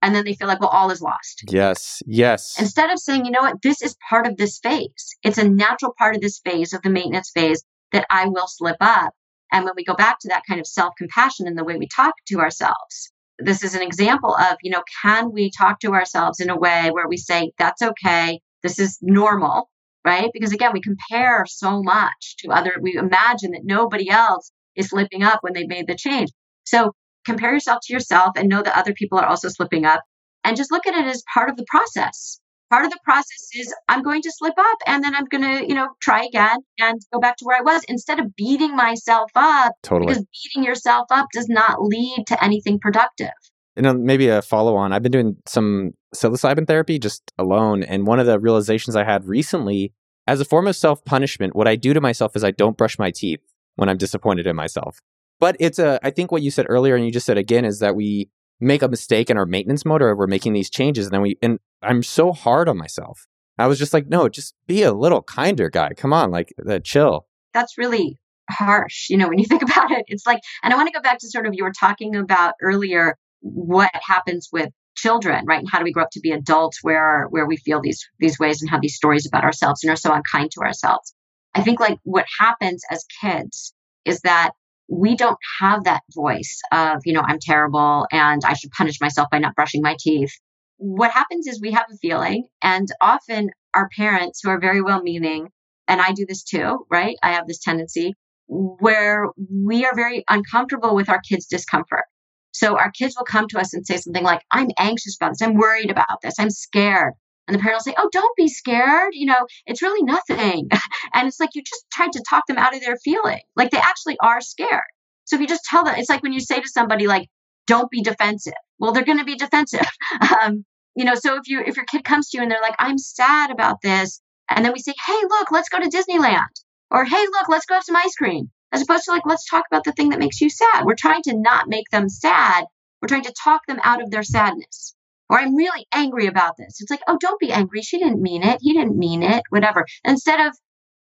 [0.00, 1.44] and then they feel like well all is lost.
[1.48, 2.58] Yes yes.
[2.58, 3.62] Instead of saying you know what?
[3.62, 5.16] This is part of this phase.
[5.22, 7.62] It's a natural part of this phase of the maintenance phase
[7.92, 9.12] that i will slip up.
[9.52, 12.14] And when we go back to that kind of self-compassion in the way we talk
[12.28, 16.50] to ourselves this is an example of you know can we talk to ourselves in
[16.50, 18.40] a way where we say that's okay.
[18.62, 19.68] This is normal
[20.04, 20.30] right?
[20.32, 25.22] Because again, we compare so much to other, we imagine that nobody else is slipping
[25.22, 26.30] up when they made the change.
[26.64, 26.92] So
[27.24, 30.02] compare yourself to yourself and know that other people are also slipping up
[30.44, 32.40] and just look at it as part of the process.
[32.70, 35.68] Part of the process is I'm going to slip up and then I'm going to,
[35.68, 39.30] you know, try again and go back to where I was instead of beating myself
[39.36, 39.74] up.
[39.82, 40.06] Totally.
[40.14, 43.32] Because beating yourself up does not lead to anything productive.
[43.76, 44.92] and maybe a follow on.
[44.92, 47.82] I've been doing some psilocybin therapy just alone.
[47.82, 49.92] And one of the realizations I had recently,
[50.26, 52.98] as a form of self punishment, what I do to myself is I don't brush
[52.98, 53.40] my teeth
[53.76, 54.98] when I'm disappointed in myself.
[55.42, 57.80] But it's a, I think what you said earlier and you just said again is
[57.80, 61.06] that we make a mistake in our maintenance mode or we're making these changes.
[61.06, 63.26] And then we, and I'm so hard on myself.
[63.58, 65.94] I was just like, no, just be a little kinder, guy.
[65.96, 67.26] Come on, like, uh, chill.
[67.52, 69.10] That's really harsh.
[69.10, 71.18] You know, when you think about it, it's like, and I want to go back
[71.18, 75.58] to sort of you were talking about earlier what happens with children, right?
[75.58, 78.38] And how do we grow up to be adults where where we feel these these
[78.38, 81.12] ways and have these stories about ourselves and are so unkind to ourselves.
[81.52, 83.74] I think like what happens as kids
[84.04, 84.52] is that
[84.88, 89.28] we don't have that voice of, you know, I'm terrible and I should punish myself
[89.30, 90.32] by not brushing my teeth.
[90.76, 95.02] What happens is we have a feeling and often our parents who are very well
[95.02, 95.48] meaning
[95.88, 97.16] and I do this too, right?
[97.22, 98.14] I have this tendency
[98.48, 102.04] where we are very uncomfortable with our kids' discomfort.
[102.52, 105.42] So our kids will come to us and say something like, I'm anxious about this.
[105.42, 106.34] I'm worried about this.
[106.38, 107.14] I'm scared.
[107.46, 109.10] And the parent will say, Oh, don't be scared.
[109.12, 110.68] You know, it's really nothing.
[111.14, 113.40] and it's like you just tried to talk them out of their feeling.
[113.56, 114.90] Like they actually are scared.
[115.24, 117.28] So if you just tell them, it's like when you say to somebody, like,
[117.66, 118.54] don't be defensive.
[118.78, 119.86] Well, they're going to be defensive.
[120.42, 122.74] um, you know, so if you if your kid comes to you and they're like,
[122.78, 126.48] I'm sad about this, and then we say, Hey, look, let's go to Disneyland.
[126.90, 129.64] Or hey, look, let's go have some ice cream as opposed to like, let's talk
[129.70, 130.84] about the thing that makes you sad.
[130.84, 132.64] We're trying to not make them sad.
[133.00, 134.94] We're trying to talk them out of their sadness.
[135.32, 136.82] Or I'm really angry about this.
[136.82, 137.80] It's like, oh, don't be angry.
[137.80, 138.58] She didn't mean it.
[138.60, 139.86] He didn't mean it, whatever.
[140.04, 140.54] Instead of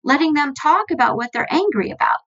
[0.04, 2.18] letting them talk about what they're angry about.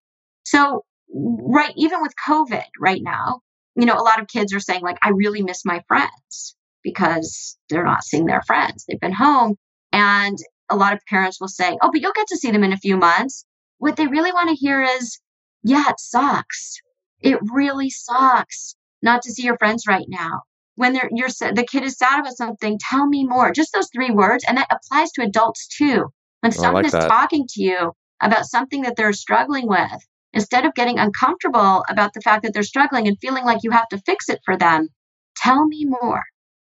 [0.44, 3.40] So, right, even with COVID right now,
[3.76, 7.58] you know, a lot of kids are saying, like, I really miss my friends because
[7.68, 8.86] they're not seeing their friends.
[8.88, 9.56] They've been home.
[9.92, 10.38] And
[10.70, 12.78] a lot of parents will say, oh, but you'll get to see them in a
[12.78, 13.44] few months.
[13.76, 15.20] What they really want to hear is,
[15.62, 16.78] yeah, it sucks.
[17.20, 20.44] It really sucks not to see your friends right now.
[20.76, 23.52] When they're, you're, the kid is sad about something, tell me more.
[23.52, 24.44] Just those three words.
[24.48, 26.06] And that applies to adults too.
[26.40, 27.08] When someone like is that.
[27.08, 32.20] talking to you about something that they're struggling with, instead of getting uncomfortable about the
[32.20, 34.88] fact that they're struggling and feeling like you have to fix it for them,
[35.36, 36.22] tell me more.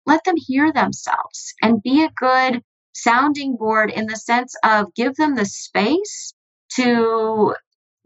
[0.05, 5.15] Let them hear themselves and be a good sounding board in the sense of give
[5.15, 6.33] them the space
[6.75, 7.53] to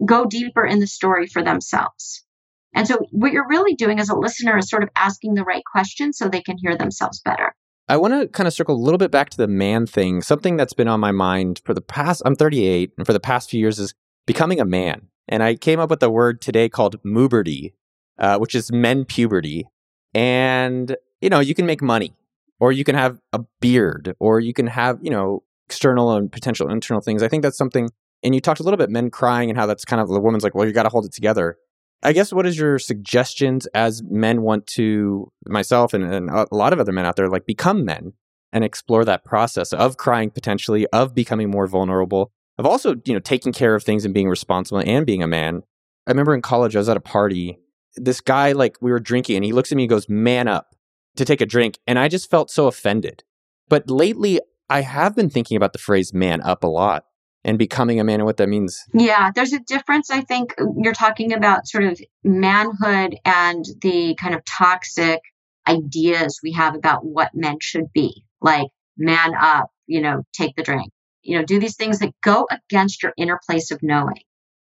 [0.04, 2.26] go deeper in the story for themselves.
[2.74, 5.64] And so, what you're really doing as a listener is sort of asking the right
[5.72, 7.54] questions so they can hear themselves better.
[7.90, 10.22] I want to kind of circle a little bit back to the man thing.
[10.22, 13.50] Something that's been on my mind for the past, I'm 38, and for the past
[13.50, 13.94] few years is
[14.26, 15.08] becoming a man.
[15.28, 17.74] And I came up with a word today called mooberty,
[18.18, 19.68] uh, which is men puberty.
[20.14, 22.16] And, you know, you can make money,
[22.60, 26.70] or you can have a beard, or you can have, you know, external and potential
[26.70, 27.24] internal things.
[27.24, 27.90] I think that's something
[28.24, 30.44] and you talked a little bit men crying and how that's kind of the woman's
[30.44, 31.58] like, well, you got to hold it together.
[32.04, 36.74] I guess what is your suggestions as men want to myself and, and a lot
[36.74, 38.14] of other men out there like become men
[38.52, 43.20] and explore that process of crying potentially, of becoming more vulnerable, of also, you know,
[43.20, 45.62] taking care of things and being responsible and being a man.
[46.08, 47.60] I remember in college I was at a party.
[47.96, 50.76] This guy like we were drinking and he looks at me and goes, "Man up."
[51.16, 53.24] to take a drink and I just felt so offended.
[53.70, 57.06] But lately I have been thinking about the phrase man up a lot
[57.44, 58.86] and becoming a man and what that means.
[58.94, 60.12] Yeah, there's a difference.
[60.12, 65.20] I think you're talking about sort of manhood and the kind of toxic
[65.68, 70.64] ideas we have about what men should be, like man up, you know, take the
[70.64, 74.22] drink, you know, do these things that go against your inner place of knowing.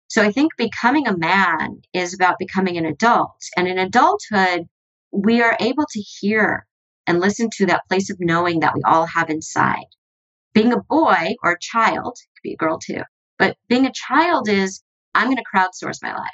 [0.07, 3.41] So I think becoming a man is about becoming an adult.
[3.57, 4.67] And in adulthood,
[5.11, 6.67] we are able to hear
[7.07, 9.85] and listen to that place of knowing that we all have inside.
[10.53, 13.01] Being a boy or a child be a girl too.
[13.37, 14.81] But being a child is,
[15.13, 16.29] I'm going to crowdsource my life.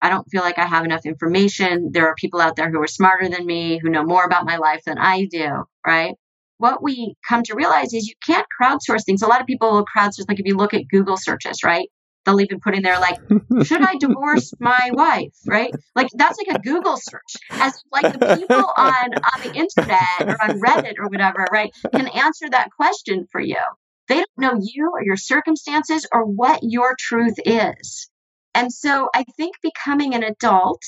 [0.00, 1.90] I don't feel like I have enough information.
[1.92, 4.56] There are people out there who are smarter than me, who know more about my
[4.58, 6.14] life than I do, right?
[6.58, 9.22] What we come to realize is you can't crowdsource things.
[9.22, 11.88] A lot of people will crowdsource, like if you look at Google searches, right?
[12.24, 13.18] They'll even put in there like,
[13.64, 15.34] should I divorce my wife?
[15.46, 15.72] Right?
[15.94, 17.36] Like that's like a Google search.
[17.50, 22.08] As like the people on on the internet or on Reddit or whatever, right, can
[22.08, 23.62] answer that question for you.
[24.08, 28.08] They don't know you or your circumstances or what your truth is.
[28.54, 30.82] And so I think becoming an adult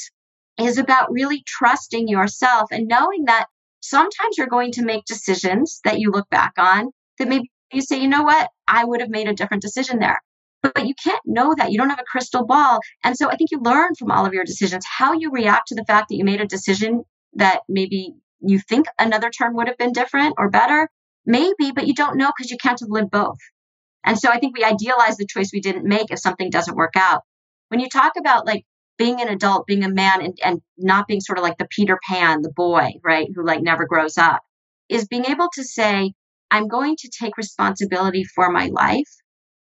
[0.59, 3.47] is about really trusting yourself and knowing that
[3.81, 8.01] sometimes you're going to make decisions that you look back on that maybe you say,
[8.01, 10.23] you know what, I would have made a different decision there.
[10.63, 11.71] But you can't know that.
[11.71, 12.81] You don't have a crystal ball.
[13.05, 15.75] And so I think you learn from all of your decisions how you react to
[15.75, 17.05] the fact that you made a decision
[17.35, 20.89] that maybe you think another turn would have been different or better.
[21.29, 23.37] Maybe, but you don't know because you can't have lived both.
[24.03, 26.95] And so I think we idealize the choice we didn't make if something doesn't work
[26.97, 27.21] out.
[27.69, 28.65] When you talk about like
[28.97, 31.99] being an adult, being a man, and, and not being sort of like the Peter
[32.09, 34.41] Pan, the boy, right, who like never grows up,
[34.89, 36.15] is being able to say,
[36.51, 39.11] I'm going to take responsibility for my life.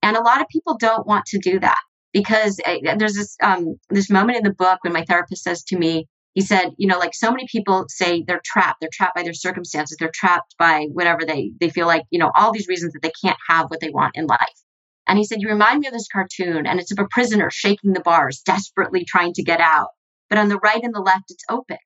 [0.03, 1.79] And a lot of people don't want to do that
[2.12, 5.79] because uh, there's this um, this moment in the book when my therapist says to
[5.79, 8.81] me, he said, you know, like so many people say they're trapped.
[8.81, 9.97] They're trapped by their circumstances.
[9.99, 13.12] They're trapped by whatever they they feel like, you know, all these reasons that they
[13.23, 14.62] can't have what they want in life.
[15.07, 17.92] And he said, you remind me of this cartoon, and it's of a prisoner shaking
[17.92, 19.88] the bars, desperately trying to get out.
[20.31, 21.79] But on the right and the left, it's open,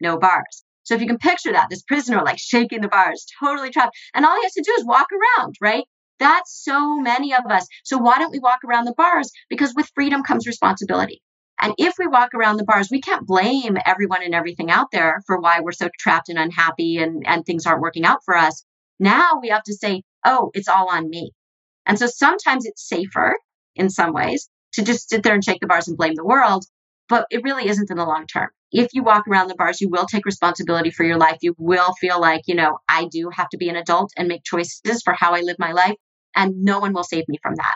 [0.00, 0.64] no bars.
[0.84, 4.24] So if you can picture that, this prisoner like shaking the bars, totally trapped, and
[4.24, 5.84] all he has to do is walk around, right?
[6.20, 7.66] That's so many of us.
[7.84, 9.32] So why don't we walk around the bars?
[9.50, 11.22] Because with freedom comes responsibility.
[11.60, 15.22] And if we walk around the bars, we can't blame everyone and everything out there
[15.26, 18.64] for why we're so trapped and unhappy and, and things aren't working out for us.
[18.98, 21.32] Now we have to say, oh, it's all on me.
[21.86, 23.36] And so sometimes it's safer
[23.76, 26.64] in some ways to just sit there and shake the bars and blame the world,
[27.08, 28.48] but it really isn't in the long term.
[28.72, 31.38] If you walk around the bars, you will take responsibility for your life.
[31.42, 34.42] You will feel like, you know, I do have to be an adult and make
[34.44, 35.94] choices for how I live my life,
[36.34, 37.74] and no one will save me from that.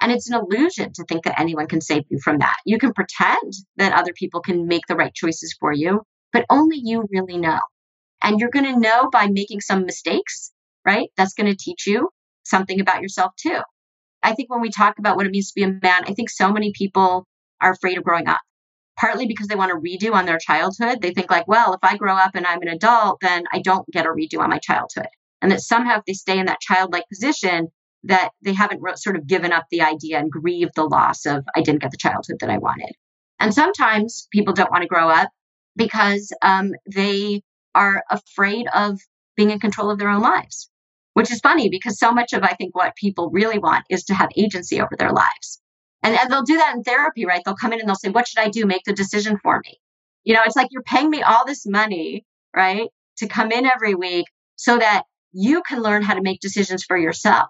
[0.00, 2.56] And it's an illusion to think that anyone can save you from that.
[2.64, 6.78] You can pretend that other people can make the right choices for you, but only
[6.80, 7.60] you really know.
[8.22, 10.52] And you're going to know by making some mistakes,
[10.84, 11.10] right?
[11.16, 12.10] That's going to teach you
[12.44, 13.60] something about yourself too.
[14.22, 16.30] I think when we talk about what it means to be a man, I think
[16.30, 17.26] so many people
[17.60, 18.40] are afraid of growing up.
[18.98, 21.00] Partly because they want to redo on their childhood.
[21.00, 23.88] They think like, well, if I grow up and I'm an adult, then I don't
[23.92, 25.06] get a redo on my childhood.
[25.40, 27.68] And that somehow if they stay in that childlike position,
[28.04, 31.62] that they haven't sort of given up the idea and grieved the loss of I
[31.62, 32.92] didn't get the childhood that I wanted.
[33.40, 35.30] And sometimes people don't want to grow up
[35.76, 37.42] because um, they
[37.74, 39.00] are afraid of
[39.36, 40.68] being in control of their own lives,
[41.14, 44.14] which is funny because so much of I think what people really want is to
[44.14, 45.60] have agency over their lives.
[46.02, 47.42] And, and they'll do that in therapy, right?
[47.44, 48.66] They'll come in and they'll say, What should I do?
[48.66, 49.80] Make the decision for me.
[50.24, 52.88] You know, it's like you're paying me all this money, right?
[53.18, 56.96] To come in every week so that you can learn how to make decisions for
[56.96, 57.48] yourself.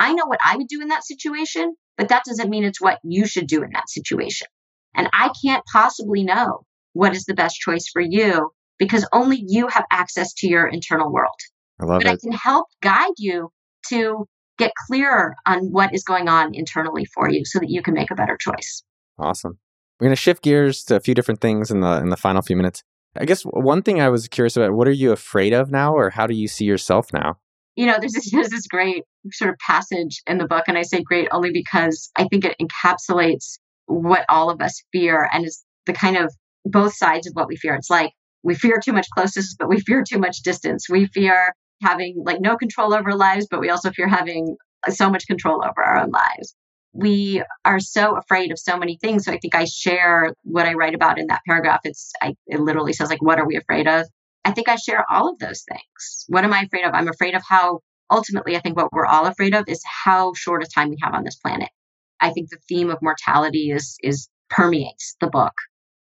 [0.00, 2.98] I know what I would do in that situation, but that doesn't mean it's what
[3.04, 4.48] you should do in that situation.
[4.94, 6.62] And I can't possibly know
[6.94, 11.12] what is the best choice for you because only you have access to your internal
[11.12, 11.38] world.
[11.78, 12.12] I love but it.
[12.14, 13.52] I can help guide you
[13.90, 14.26] to
[14.58, 18.10] get clearer on what is going on internally for you so that you can make
[18.10, 18.82] a better choice.
[19.18, 19.58] Awesome.
[19.98, 22.40] We're going to shift gears to a few different things in the in the final
[22.40, 22.82] few minutes.
[23.16, 26.10] I guess one thing I was curious about, what are you afraid of now or
[26.10, 27.38] how do you see yourself now?
[27.80, 30.82] You know, there's this, there's this great sort of passage in the book, and I
[30.82, 35.64] say great only because I think it encapsulates what all of us fear and is
[35.86, 36.32] the kind of
[36.66, 37.74] both sides of what we fear.
[37.74, 38.12] It's like
[38.42, 40.90] we fear too much closeness, but we fear too much distance.
[40.90, 44.56] We fear having like no control over lives, but we also fear having
[44.90, 46.54] so much control over our own lives.
[46.92, 49.24] We are so afraid of so many things.
[49.24, 51.80] So I think I share what I write about in that paragraph.
[51.84, 54.06] It's I, it literally says like, "What are we afraid of?"
[54.44, 56.24] I think I share all of those things.
[56.28, 56.94] What am I afraid of?
[56.94, 60.62] I'm afraid of how ultimately, I think what we're all afraid of is how short
[60.62, 61.68] a time we have on this planet.
[62.20, 65.54] I think the theme of mortality is is permeates the book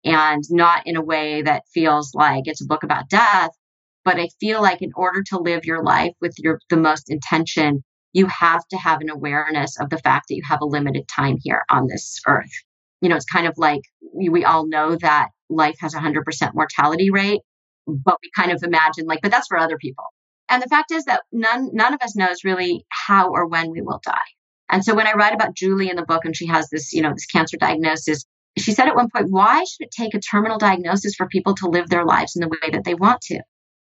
[0.05, 3.51] and not in a way that feels like it's a book about death,
[4.05, 7.83] but I feel like in order to live your life with your the most intention,
[8.13, 11.37] you have to have an awareness of the fact that you have a limited time
[11.43, 12.51] here on this earth.
[13.01, 13.83] You know, it's kind of like
[14.15, 17.41] we, we all know that life has a 100% mortality rate,
[17.89, 20.05] but we kind of imagine like, but that's for other people.
[20.49, 23.83] And the fact is that none none of us knows really how or when we
[23.83, 24.29] will die.
[24.71, 27.03] And so when I write about Julie in the book and she has this, you
[27.03, 28.25] know, this cancer diagnosis,
[28.57, 31.69] she said at one point, why should it take a terminal diagnosis for people to
[31.69, 33.41] live their lives in the way that they want to?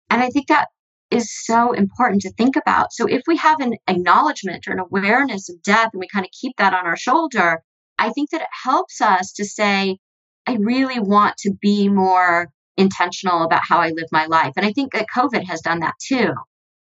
[0.09, 0.67] And I think that
[1.09, 2.91] is so important to think about.
[2.91, 6.31] So if we have an acknowledgement or an awareness of death and we kind of
[6.31, 7.61] keep that on our shoulder,
[7.97, 9.97] I think that it helps us to say,
[10.47, 14.53] I really want to be more intentional about how I live my life.
[14.57, 16.33] And I think that COVID has done that too,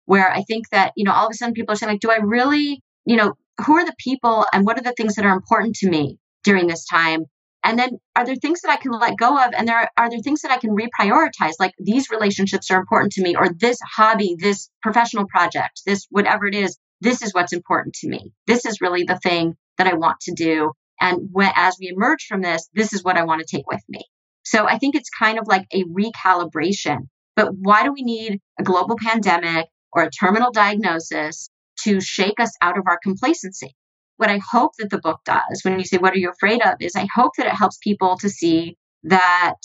[0.07, 2.11] where I think that, you know, all of a sudden people are saying, like, do
[2.11, 3.35] I really, you know,
[3.67, 6.67] who are the people and what are the things that are important to me during
[6.67, 7.27] this time?
[7.65, 9.53] And then are there things that I can let go of?
[9.57, 11.53] And there are, are there things that I can reprioritize?
[11.61, 16.47] Like these relationships are important to me, or this hobby, this professional project, this whatever
[16.47, 18.33] it is, this is what's important to me.
[18.47, 20.73] This is really the thing that I want to do.
[21.01, 23.83] And when, as we emerge from this, this is what I want to take with
[23.89, 24.03] me.
[24.45, 27.09] So I think it's kind of like a recalibration.
[27.37, 31.49] But why do we need a global pandemic or a terminal diagnosis
[31.85, 33.75] to shake us out of our complacency?
[34.17, 36.75] What I hope that the book does when you say, What are you afraid of?
[36.81, 39.57] is I hope that it helps people to see that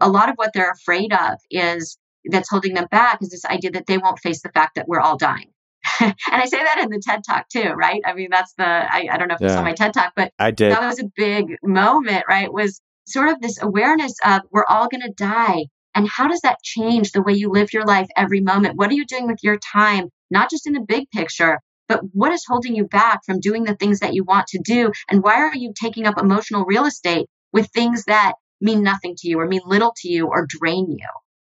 [0.00, 1.98] a lot of what they're afraid of is
[2.30, 5.00] that's holding them back is this idea that they won't face the fact that we're
[5.00, 5.50] all dying.
[6.00, 8.00] and I say that in the TED Talk too, right?
[8.04, 9.48] I mean, that's the I, I don't know if yeah.
[9.48, 10.72] you saw my TED Talk, but I did.
[10.72, 12.52] That was a big moment, right?
[12.52, 15.66] Was sort of this awareness of we're all going to die.
[15.94, 18.76] And how does that change the way you live your life every moment?
[18.76, 20.08] What are you doing with your time?
[20.30, 23.76] Not just in the big picture, but what is holding you back from doing the
[23.76, 24.92] things that you want to do?
[25.08, 29.28] And why are you taking up emotional real estate with things that mean nothing to
[29.28, 31.08] you or mean little to you or drain you?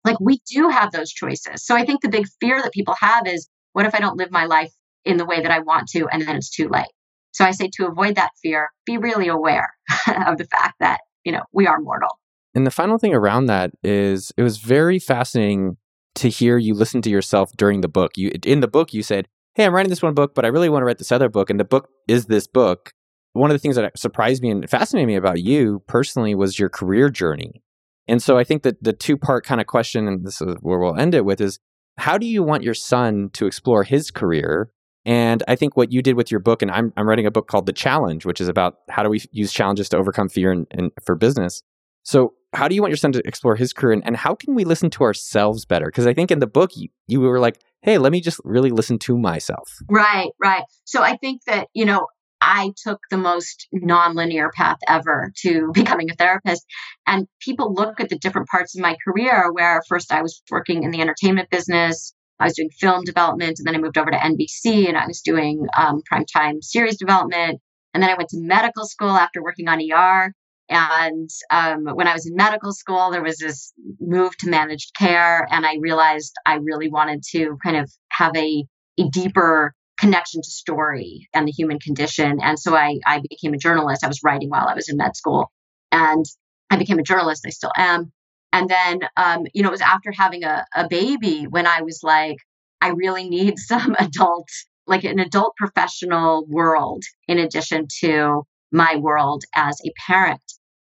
[0.03, 1.65] Like we do have those choices.
[1.65, 4.31] So I think the big fear that people have is what if I don't live
[4.31, 4.71] my life
[5.05, 6.91] in the way that I want to and then it's too late?
[7.31, 9.69] So I say to avoid that fear, be really aware
[10.07, 12.19] of the fact that, you know, we are mortal.
[12.55, 15.75] And the final thing around that is it was very fascinating
[16.15, 18.17] to hear you listen to yourself during the book.
[18.17, 20.69] You in the book you said, "Hey, I'm writing this one book, but I really
[20.69, 22.93] want to write this other book." And the book is this book.
[23.33, 26.69] One of the things that surprised me and fascinated me about you personally was your
[26.69, 27.61] career journey.
[28.07, 30.79] And so I think that the two part kind of question, and this is where
[30.79, 31.59] we'll end it with, is
[31.97, 34.71] how do you want your son to explore his career?
[35.07, 37.47] And I think what you did with your book, and I'm, I'm writing a book
[37.47, 40.67] called The Challenge, which is about how do we use challenges to overcome fear and,
[40.69, 41.63] and for business.
[42.03, 44.53] So, how do you want your son to explore his career, and, and how can
[44.53, 45.85] we listen to ourselves better?
[45.85, 48.69] Because I think in the book, you, you were like, hey, let me just really
[48.69, 49.69] listen to myself.
[49.89, 50.63] Right, right.
[50.83, 52.07] So, I think that, you know,
[52.41, 56.65] I took the most nonlinear path ever to becoming a therapist.
[57.05, 60.83] And people look at the different parts of my career where first I was working
[60.83, 64.17] in the entertainment business, I was doing film development, and then I moved over to
[64.17, 67.59] NBC and I was doing um, primetime series development.
[67.93, 70.33] And then I went to medical school after working on ER.
[70.69, 75.47] And um, when I was in medical school, there was this move to managed care.
[75.49, 78.65] And I realized I really wanted to kind of have a,
[78.99, 82.39] a deeper connection to story and the human condition.
[82.41, 84.03] And so I, I became a journalist.
[84.03, 85.51] I was writing while I was in med school.
[85.91, 86.25] And
[86.69, 87.45] I became a journalist.
[87.47, 88.11] I still am.
[88.53, 92.01] And then, um, you know, it was after having a, a baby when I was
[92.03, 92.37] like,
[92.81, 94.47] I really need some adult,
[94.85, 100.41] like an adult professional world in addition to my world as a parent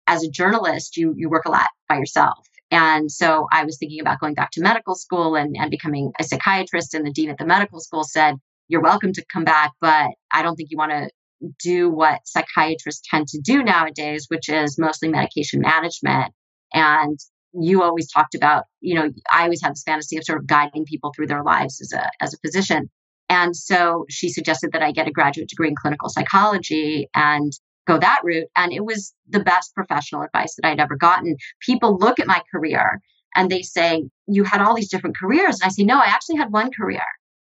[0.07, 2.46] as a journalist, you you work a lot by yourself.
[2.70, 6.24] And so I was thinking about going back to medical school and, and becoming a
[6.24, 6.94] psychiatrist.
[6.94, 8.34] And the dean at the medical school said,
[8.68, 11.11] You're welcome to come back, but I don't think you want to
[11.62, 16.32] do what psychiatrists tend to do nowadays, which is mostly medication management.
[16.72, 17.18] And
[17.59, 20.84] you always talked about, you know, I always had this fantasy of sort of guiding
[20.84, 22.90] people through their lives as a as a physician.
[23.28, 27.52] And so she suggested that I get a graduate degree in clinical psychology and
[27.86, 28.48] go that route.
[28.55, 31.36] And it was the best professional advice that I'd ever gotten.
[31.61, 33.00] People look at my career
[33.34, 35.61] and they say, You had all these different careers.
[35.61, 37.05] And I say, No, I actually had one career.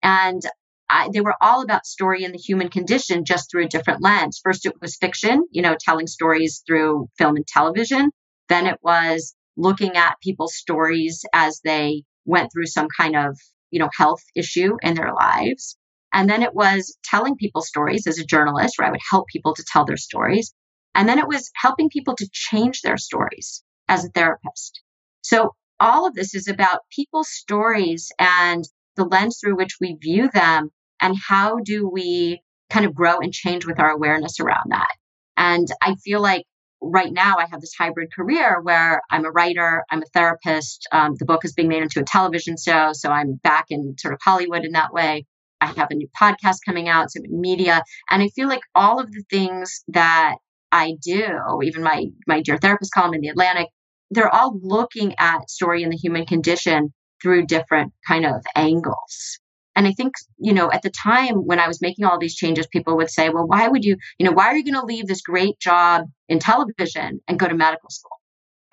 [0.02, 0.42] And
[0.90, 4.42] I, they were all about story and the human condition just through a different lens.
[4.44, 8.10] First, it was fiction, you know, telling stories through film and television.
[8.48, 13.38] Then it was looking at people's stories as they went through some kind of,
[13.72, 15.78] you know, health issue in their lives.
[16.14, 19.54] And then it was telling people stories as a journalist, where I would help people
[19.54, 20.54] to tell their stories.
[20.96, 24.82] And then it was helping people to change their stories as a therapist.
[25.24, 28.64] So all of this is about people's stories and
[28.96, 33.34] the lens through which we view them and how do we kind of grow and
[33.34, 34.96] change with our awareness around that.
[35.38, 36.46] And I feel like
[36.82, 40.88] right now I have this hybrid career where I'm a writer, I'm a therapist.
[40.92, 44.14] Um, the book is being made into a television show, so I'm back in sort
[44.14, 45.26] of Hollywood in that way.
[45.62, 47.84] I have a new podcast coming out, so media.
[48.10, 50.36] And I feel like all of the things that
[50.72, 53.68] I do, even my my dear therapist column in the Atlantic,
[54.12, 59.40] they're all looking at story and the human condition through different kind of angles.
[59.80, 62.68] And I think, you know, at the time when I was making all these changes,
[62.68, 65.08] people would say, well, why would you, you know, why are you going to leave
[65.08, 68.18] this great job in television and go to medical school?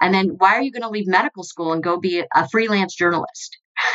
[0.00, 2.96] And then why are you going to leave medical school and go be a freelance
[2.96, 3.56] journalist?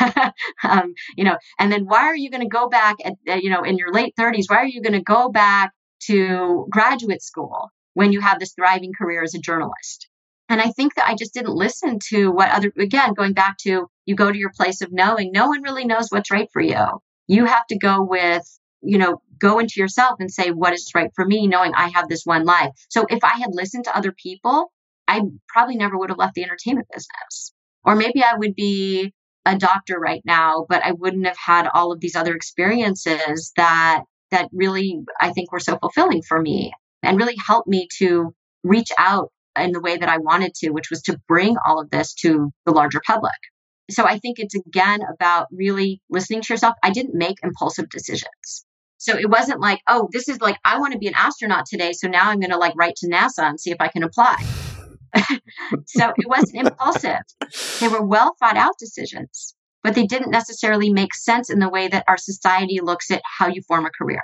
[0.64, 3.62] um, you know, and then why are you going to go back at, you know,
[3.62, 4.44] in your late 30s?
[4.46, 5.72] Why are you going to go back
[6.04, 10.08] to graduate school when you have this thriving career as a journalist?
[10.52, 13.86] And I think that I just didn't listen to what other, again, going back to
[14.04, 17.00] you go to your place of knowing, no one really knows what's right for you.
[17.26, 18.42] You have to go with,
[18.82, 22.06] you know, go into yourself and say, what is right for me, knowing I have
[22.10, 22.68] this one life.
[22.90, 24.70] So if I had listened to other people,
[25.08, 27.54] I probably never would have left the entertainment business.
[27.82, 29.14] Or maybe I would be
[29.46, 34.02] a doctor right now, but I wouldn't have had all of these other experiences that
[34.30, 36.72] that really I think were so fulfilling for me
[37.02, 40.90] and really helped me to reach out in the way that I wanted to, which
[40.90, 43.32] was to bring all of this to the larger public.
[43.90, 46.74] So I think it's again about really listening to yourself.
[46.82, 48.64] I didn't make impulsive decisions.
[48.98, 51.92] So it wasn't like, oh, this is like, I want to be an astronaut today.
[51.92, 54.36] So now I'm going to like write to NASA and see if I can apply.
[55.86, 57.20] so it wasn't impulsive.
[57.80, 61.88] They were well thought out decisions, but they didn't necessarily make sense in the way
[61.88, 64.22] that our society looks at how you form a career.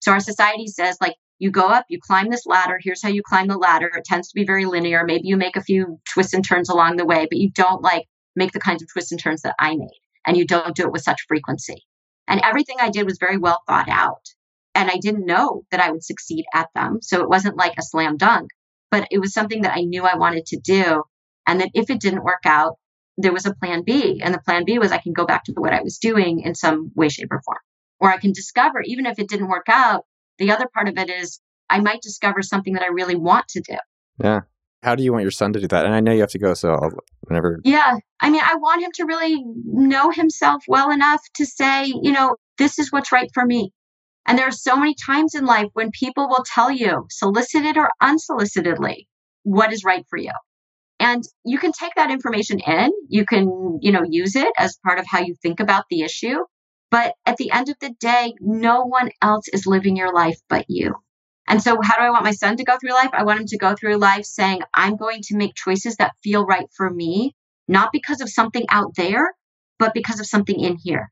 [0.00, 2.78] So our society says, like, you go up, you climb this ladder.
[2.80, 3.90] Here's how you climb the ladder.
[3.96, 5.04] It tends to be very linear.
[5.04, 8.06] Maybe you make a few twists and turns along the way, but you don't like
[8.36, 10.00] make the kinds of twists and turns that I made.
[10.26, 11.82] And you don't do it with such frequency.
[12.28, 14.26] And everything I did was very well thought out.
[14.74, 16.98] And I didn't know that I would succeed at them.
[17.00, 18.50] So it wasn't like a slam dunk,
[18.90, 21.02] but it was something that I knew I wanted to do.
[21.46, 22.76] And that if it didn't work out,
[23.16, 24.20] there was a plan B.
[24.22, 26.54] And the plan B was I can go back to what I was doing in
[26.54, 27.58] some way, shape, or form.
[27.98, 30.04] Or I can discover, even if it didn't work out,
[30.40, 33.60] the other part of it is I might discover something that I really want to
[33.60, 33.76] do.
[34.22, 34.40] Yeah.
[34.82, 35.84] How do you want your son to do that?
[35.84, 37.60] And I know you have to go, so I'll, whenever.
[37.64, 37.98] Yeah.
[38.20, 42.36] I mean, I want him to really know himself well enough to say, you know,
[42.58, 43.72] this is what's right for me.
[44.26, 47.90] And there are so many times in life when people will tell you, solicited or
[48.02, 49.06] unsolicitedly,
[49.42, 50.32] what is right for you.
[50.98, 52.90] And you can take that information in.
[53.08, 56.38] You can, you know, use it as part of how you think about the issue.
[56.90, 60.66] But at the end of the day, no one else is living your life but
[60.68, 60.96] you.
[61.46, 63.10] And so, how do I want my son to go through life?
[63.12, 66.44] I want him to go through life saying, I'm going to make choices that feel
[66.44, 67.34] right for me,
[67.68, 69.32] not because of something out there,
[69.78, 71.10] but because of something in here.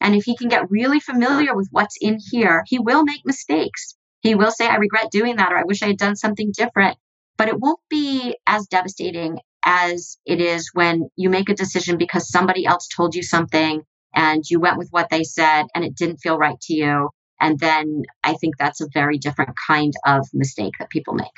[0.00, 3.94] And if he can get really familiar with what's in here, he will make mistakes.
[4.20, 6.98] He will say, I regret doing that, or I wish I had done something different.
[7.36, 12.30] But it won't be as devastating as it is when you make a decision because
[12.30, 13.82] somebody else told you something
[14.16, 17.10] and you went with what they said and it didn't feel right to you.
[17.40, 21.28] And then I think that's a very different kind of mistake that people make.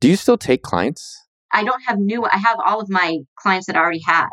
[0.00, 1.16] Do you still take clients?
[1.52, 4.28] I don't have new, I have all of my clients that I already had,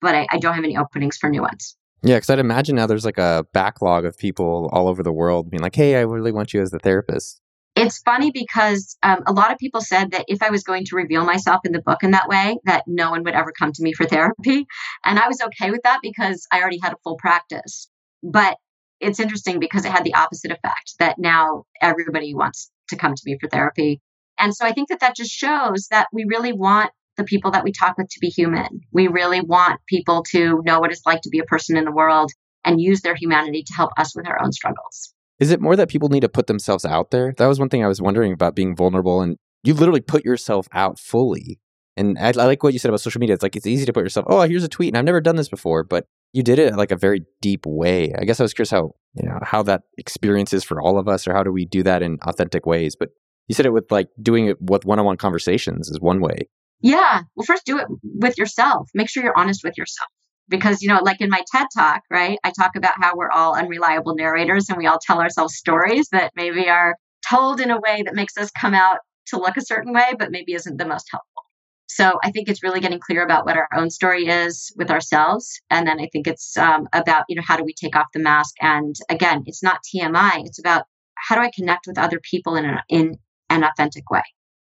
[0.00, 1.76] but I, I don't have any openings for new ones.
[2.02, 5.50] Yeah, because I'd imagine now there's like a backlog of people all over the world
[5.50, 7.40] being like, hey, I really want you as the therapist.
[7.78, 10.96] It's funny because um, a lot of people said that if I was going to
[10.96, 13.82] reveal myself in the book in that way, that no one would ever come to
[13.82, 14.66] me for therapy.
[15.04, 17.88] And I was okay with that because I already had a full practice.
[18.22, 18.56] But
[19.00, 23.22] it's interesting because it had the opposite effect that now everybody wants to come to
[23.24, 24.00] me for therapy.
[24.38, 27.62] And so I think that that just shows that we really want the people that
[27.62, 28.80] we talk with to be human.
[28.92, 31.92] We really want people to know what it's like to be a person in the
[31.92, 32.32] world
[32.64, 35.14] and use their humanity to help us with our own struggles.
[35.40, 37.32] Is it more that people need to put themselves out there?
[37.36, 39.20] That was one thing I was wondering about being vulnerable.
[39.20, 41.60] And you literally put yourself out fully.
[41.96, 43.34] And I, I, like what you said about social media.
[43.34, 45.36] It's like it's easy to put yourself, oh, here's a tweet, and I've never done
[45.36, 48.12] this before, but you did it like a very deep way.
[48.16, 51.08] I guess I was curious how you know how that experience is for all of
[51.08, 52.94] us, or how do we do that in authentic ways.
[52.94, 53.10] But
[53.48, 56.48] you said it with like doing it with one-on-one conversations is one way.
[56.80, 57.22] Yeah.
[57.34, 58.90] Well, first do it with yourself.
[58.94, 60.08] Make sure you're honest with yourself
[60.48, 63.56] because you know like in my ted talk right i talk about how we're all
[63.56, 66.96] unreliable narrators and we all tell ourselves stories that maybe are
[67.28, 70.30] told in a way that makes us come out to look a certain way but
[70.30, 71.42] maybe isn't the most helpful.
[71.86, 75.60] So i think it's really getting clear about what our own story is with ourselves.
[75.70, 78.20] And then i think it's um, about you know how do we take off the
[78.20, 78.54] mask?
[78.60, 80.84] And again it's not tmi it's about
[81.14, 83.18] how do i connect with other people in an, in
[83.50, 84.22] an authentic way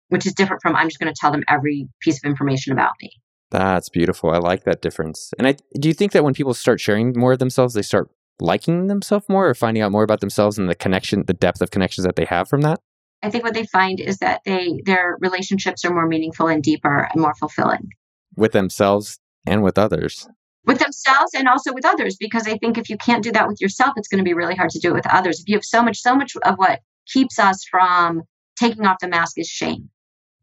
[0.09, 2.93] which is different from i'm just going to tell them every piece of information about
[3.01, 3.11] me
[3.57, 4.31] that's beautiful.
[4.31, 5.33] I like that difference.
[5.37, 8.09] And I do you think that when people start sharing more of themselves, they start
[8.39, 11.71] liking themselves more or finding out more about themselves and the connection, the depth of
[11.71, 12.79] connections that they have from that?
[13.23, 17.09] I think what they find is that they their relationships are more meaningful and deeper
[17.11, 17.89] and more fulfilling
[18.35, 20.27] with themselves and with others.
[20.65, 23.61] With themselves and also with others because I think if you can't do that with
[23.61, 25.39] yourself it's going to be really hard to do it with others.
[25.39, 28.23] If you have so much so much of what keeps us from
[28.57, 29.89] taking off the mask is shame.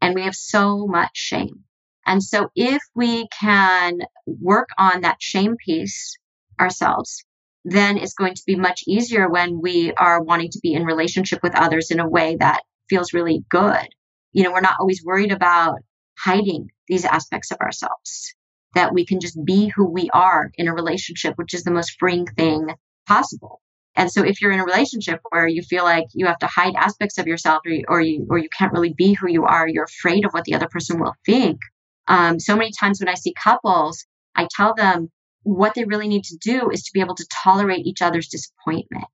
[0.01, 1.63] And we have so much shame.
[2.05, 6.17] And so if we can work on that shame piece
[6.59, 7.23] ourselves,
[7.65, 11.39] then it's going to be much easier when we are wanting to be in relationship
[11.41, 13.87] with others in a way that feels really good.
[14.33, 15.79] You know, we're not always worried about
[16.17, 18.33] hiding these aspects of ourselves,
[18.75, 21.95] that we can just be who we are in a relationship, which is the most
[21.99, 22.67] freeing thing
[23.07, 23.61] possible.
[23.95, 26.73] And so if you're in a relationship where you feel like you have to hide
[26.75, 29.67] aspects of yourself or you, or you, or you can't really be who you are,
[29.67, 31.59] you're afraid of what the other person will think,
[32.07, 35.09] um, so many times when I see couples, I tell them
[35.43, 39.05] what they really need to do is to be able to tolerate each other's disappointment.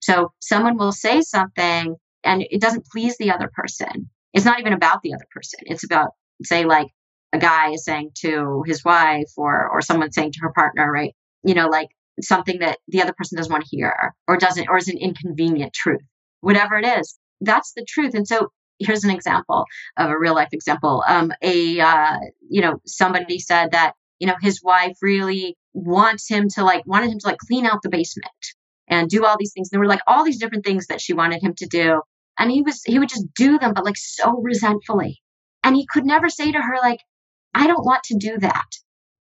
[0.00, 4.10] So someone will say something and it doesn't please the other person.
[4.32, 5.60] It's not even about the other person.
[5.62, 6.10] It's about,
[6.42, 6.88] say, like
[7.32, 11.14] a guy is saying to his wife or, or someone saying to her partner, right?
[11.42, 11.88] You know, like
[12.20, 15.72] something that the other person doesn't want to hear or doesn't, or is an inconvenient
[15.72, 16.02] truth,
[16.40, 17.18] whatever it is.
[17.40, 18.14] That's the truth.
[18.14, 18.48] And so
[18.78, 19.64] here's an example
[19.96, 21.04] of a real life example.
[21.06, 22.18] Um, a uh,
[22.48, 27.10] you know somebody said that you know his wife really wants him to like wanted
[27.10, 28.32] him to like clean out the basement
[28.88, 29.68] and do all these things.
[29.68, 32.02] And There were like all these different things that she wanted him to do,
[32.38, 35.20] and he was he would just do them, but like so resentfully.
[35.64, 37.00] And he could never say to her like,
[37.54, 38.66] "I don't want to do that.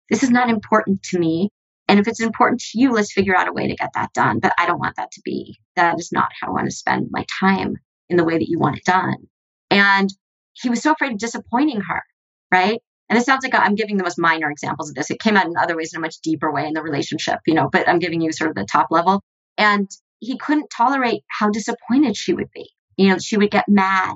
[0.10, 1.50] This is not important to me."
[1.88, 4.40] And if it's important to you, let's figure out a way to get that done.
[4.40, 5.58] But I don't want that to be.
[5.76, 7.78] That is not how I want to spend my time
[8.10, 9.28] in the way that you want it done.
[9.76, 10.10] And
[10.54, 12.02] he was so afraid of disappointing her,
[12.50, 12.80] right?
[13.10, 15.12] And it sounds like I'm giving the most minor examples of this.
[15.12, 17.54] It came out in other ways in a much deeper way in the relationship, you
[17.54, 19.22] know, but I'm giving you sort of the top level.
[19.58, 22.70] And he couldn't tolerate how disappointed she would be.
[22.96, 24.16] You know, she would get mad.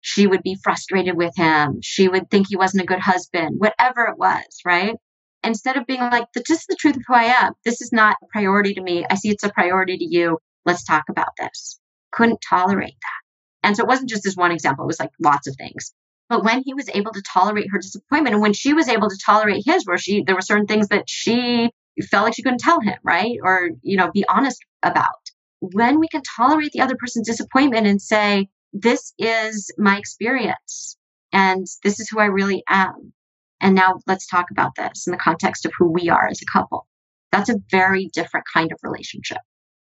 [0.00, 1.80] She would be frustrated with him.
[1.82, 4.96] She would think he wasn't a good husband, whatever it was, right?
[5.44, 7.52] Instead of being like, this is the truth of who I am.
[7.64, 9.06] This is not a priority to me.
[9.08, 10.38] I see it's a priority to you.
[10.64, 11.78] Let's talk about this.
[12.10, 13.25] Couldn't tolerate that.
[13.66, 15.92] And so it wasn't just this one example, it was like lots of things.
[16.28, 19.18] But when he was able to tolerate her disappointment and when she was able to
[19.26, 21.70] tolerate his, where she, there were certain things that she
[22.08, 23.38] felt like she couldn't tell him, right?
[23.42, 25.32] Or, you know, be honest about.
[25.58, 30.96] When we can tolerate the other person's disappointment and say, this is my experience
[31.32, 33.12] and this is who I really am.
[33.60, 36.52] And now let's talk about this in the context of who we are as a
[36.52, 36.86] couple.
[37.32, 39.38] That's a very different kind of relationship.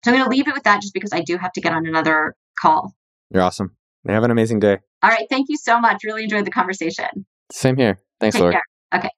[0.05, 1.73] So I'm going to leave it with that just because I do have to get
[1.73, 2.95] on another call.
[3.35, 3.77] You're awesome.
[4.07, 4.79] Have an amazing day.
[5.03, 5.27] All right.
[5.29, 6.05] Thank you so much.
[6.05, 7.27] Really enjoyed the conversation.
[7.51, 7.99] Same here.
[8.21, 8.55] Thanks, Take Lori.
[8.55, 8.63] Care.
[8.95, 9.11] Okay.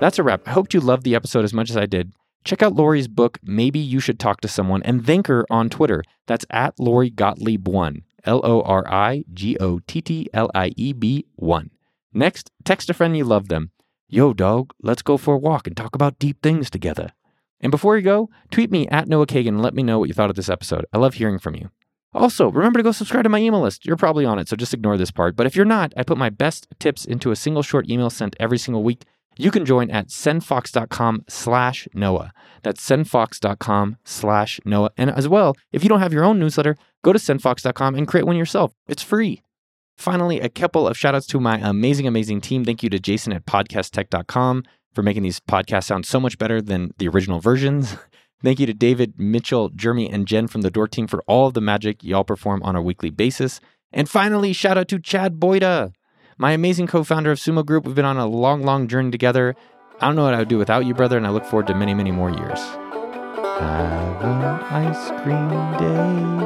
[0.00, 0.48] That's a wrap.
[0.48, 2.14] I hope you loved the episode as much as I did.
[2.42, 6.02] Check out Lori's book, Maybe You Should Talk to Someone, and thank her on Twitter.
[6.26, 10.94] That's at Lori Gottlieb1, L O R I G O T T L I E
[10.94, 11.70] B 1.
[12.14, 13.72] Next, text a friend you love them.
[14.08, 17.12] Yo, dog, let's go for a walk and talk about deep things together.
[17.60, 20.14] And before you go, tweet me at Noah Kagan and let me know what you
[20.14, 20.86] thought of this episode.
[20.92, 21.70] I love hearing from you.
[22.12, 23.86] Also, remember to go subscribe to my email list.
[23.86, 25.36] You're probably on it, so just ignore this part.
[25.36, 28.34] But if you're not, I put my best tips into a single short email sent
[28.40, 29.04] every single week.
[29.36, 32.32] You can join at sendfox.com slash Noah.
[32.62, 34.90] That's sendfox.com slash Noah.
[34.96, 38.26] And as well, if you don't have your own newsletter, go to sendfox.com and create
[38.26, 38.72] one yourself.
[38.88, 39.42] It's free.
[39.96, 42.64] Finally, a couple of shout outs to my amazing, amazing team.
[42.64, 46.92] Thank you to Jason at podcasttech.com for making these podcasts sound so much better than
[46.98, 47.96] the original versions.
[48.42, 51.54] Thank you to David, Mitchell, Jeremy, and Jen from the Door team for all of
[51.54, 53.60] the magic y'all perform on a weekly basis.
[53.92, 55.92] And finally, shout out to Chad Boyda,
[56.38, 57.84] my amazing co founder of Sumo Group.
[57.84, 59.54] We've been on a long, long journey together.
[60.00, 61.74] I don't know what I would do without you, brother, and I look forward to
[61.74, 62.58] many, many more years.
[63.60, 66.40] Have an ice cream day.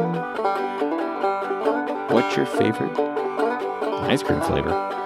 [2.12, 2.98] What's your favorite
[4.08, 5.03] ice cream flavor?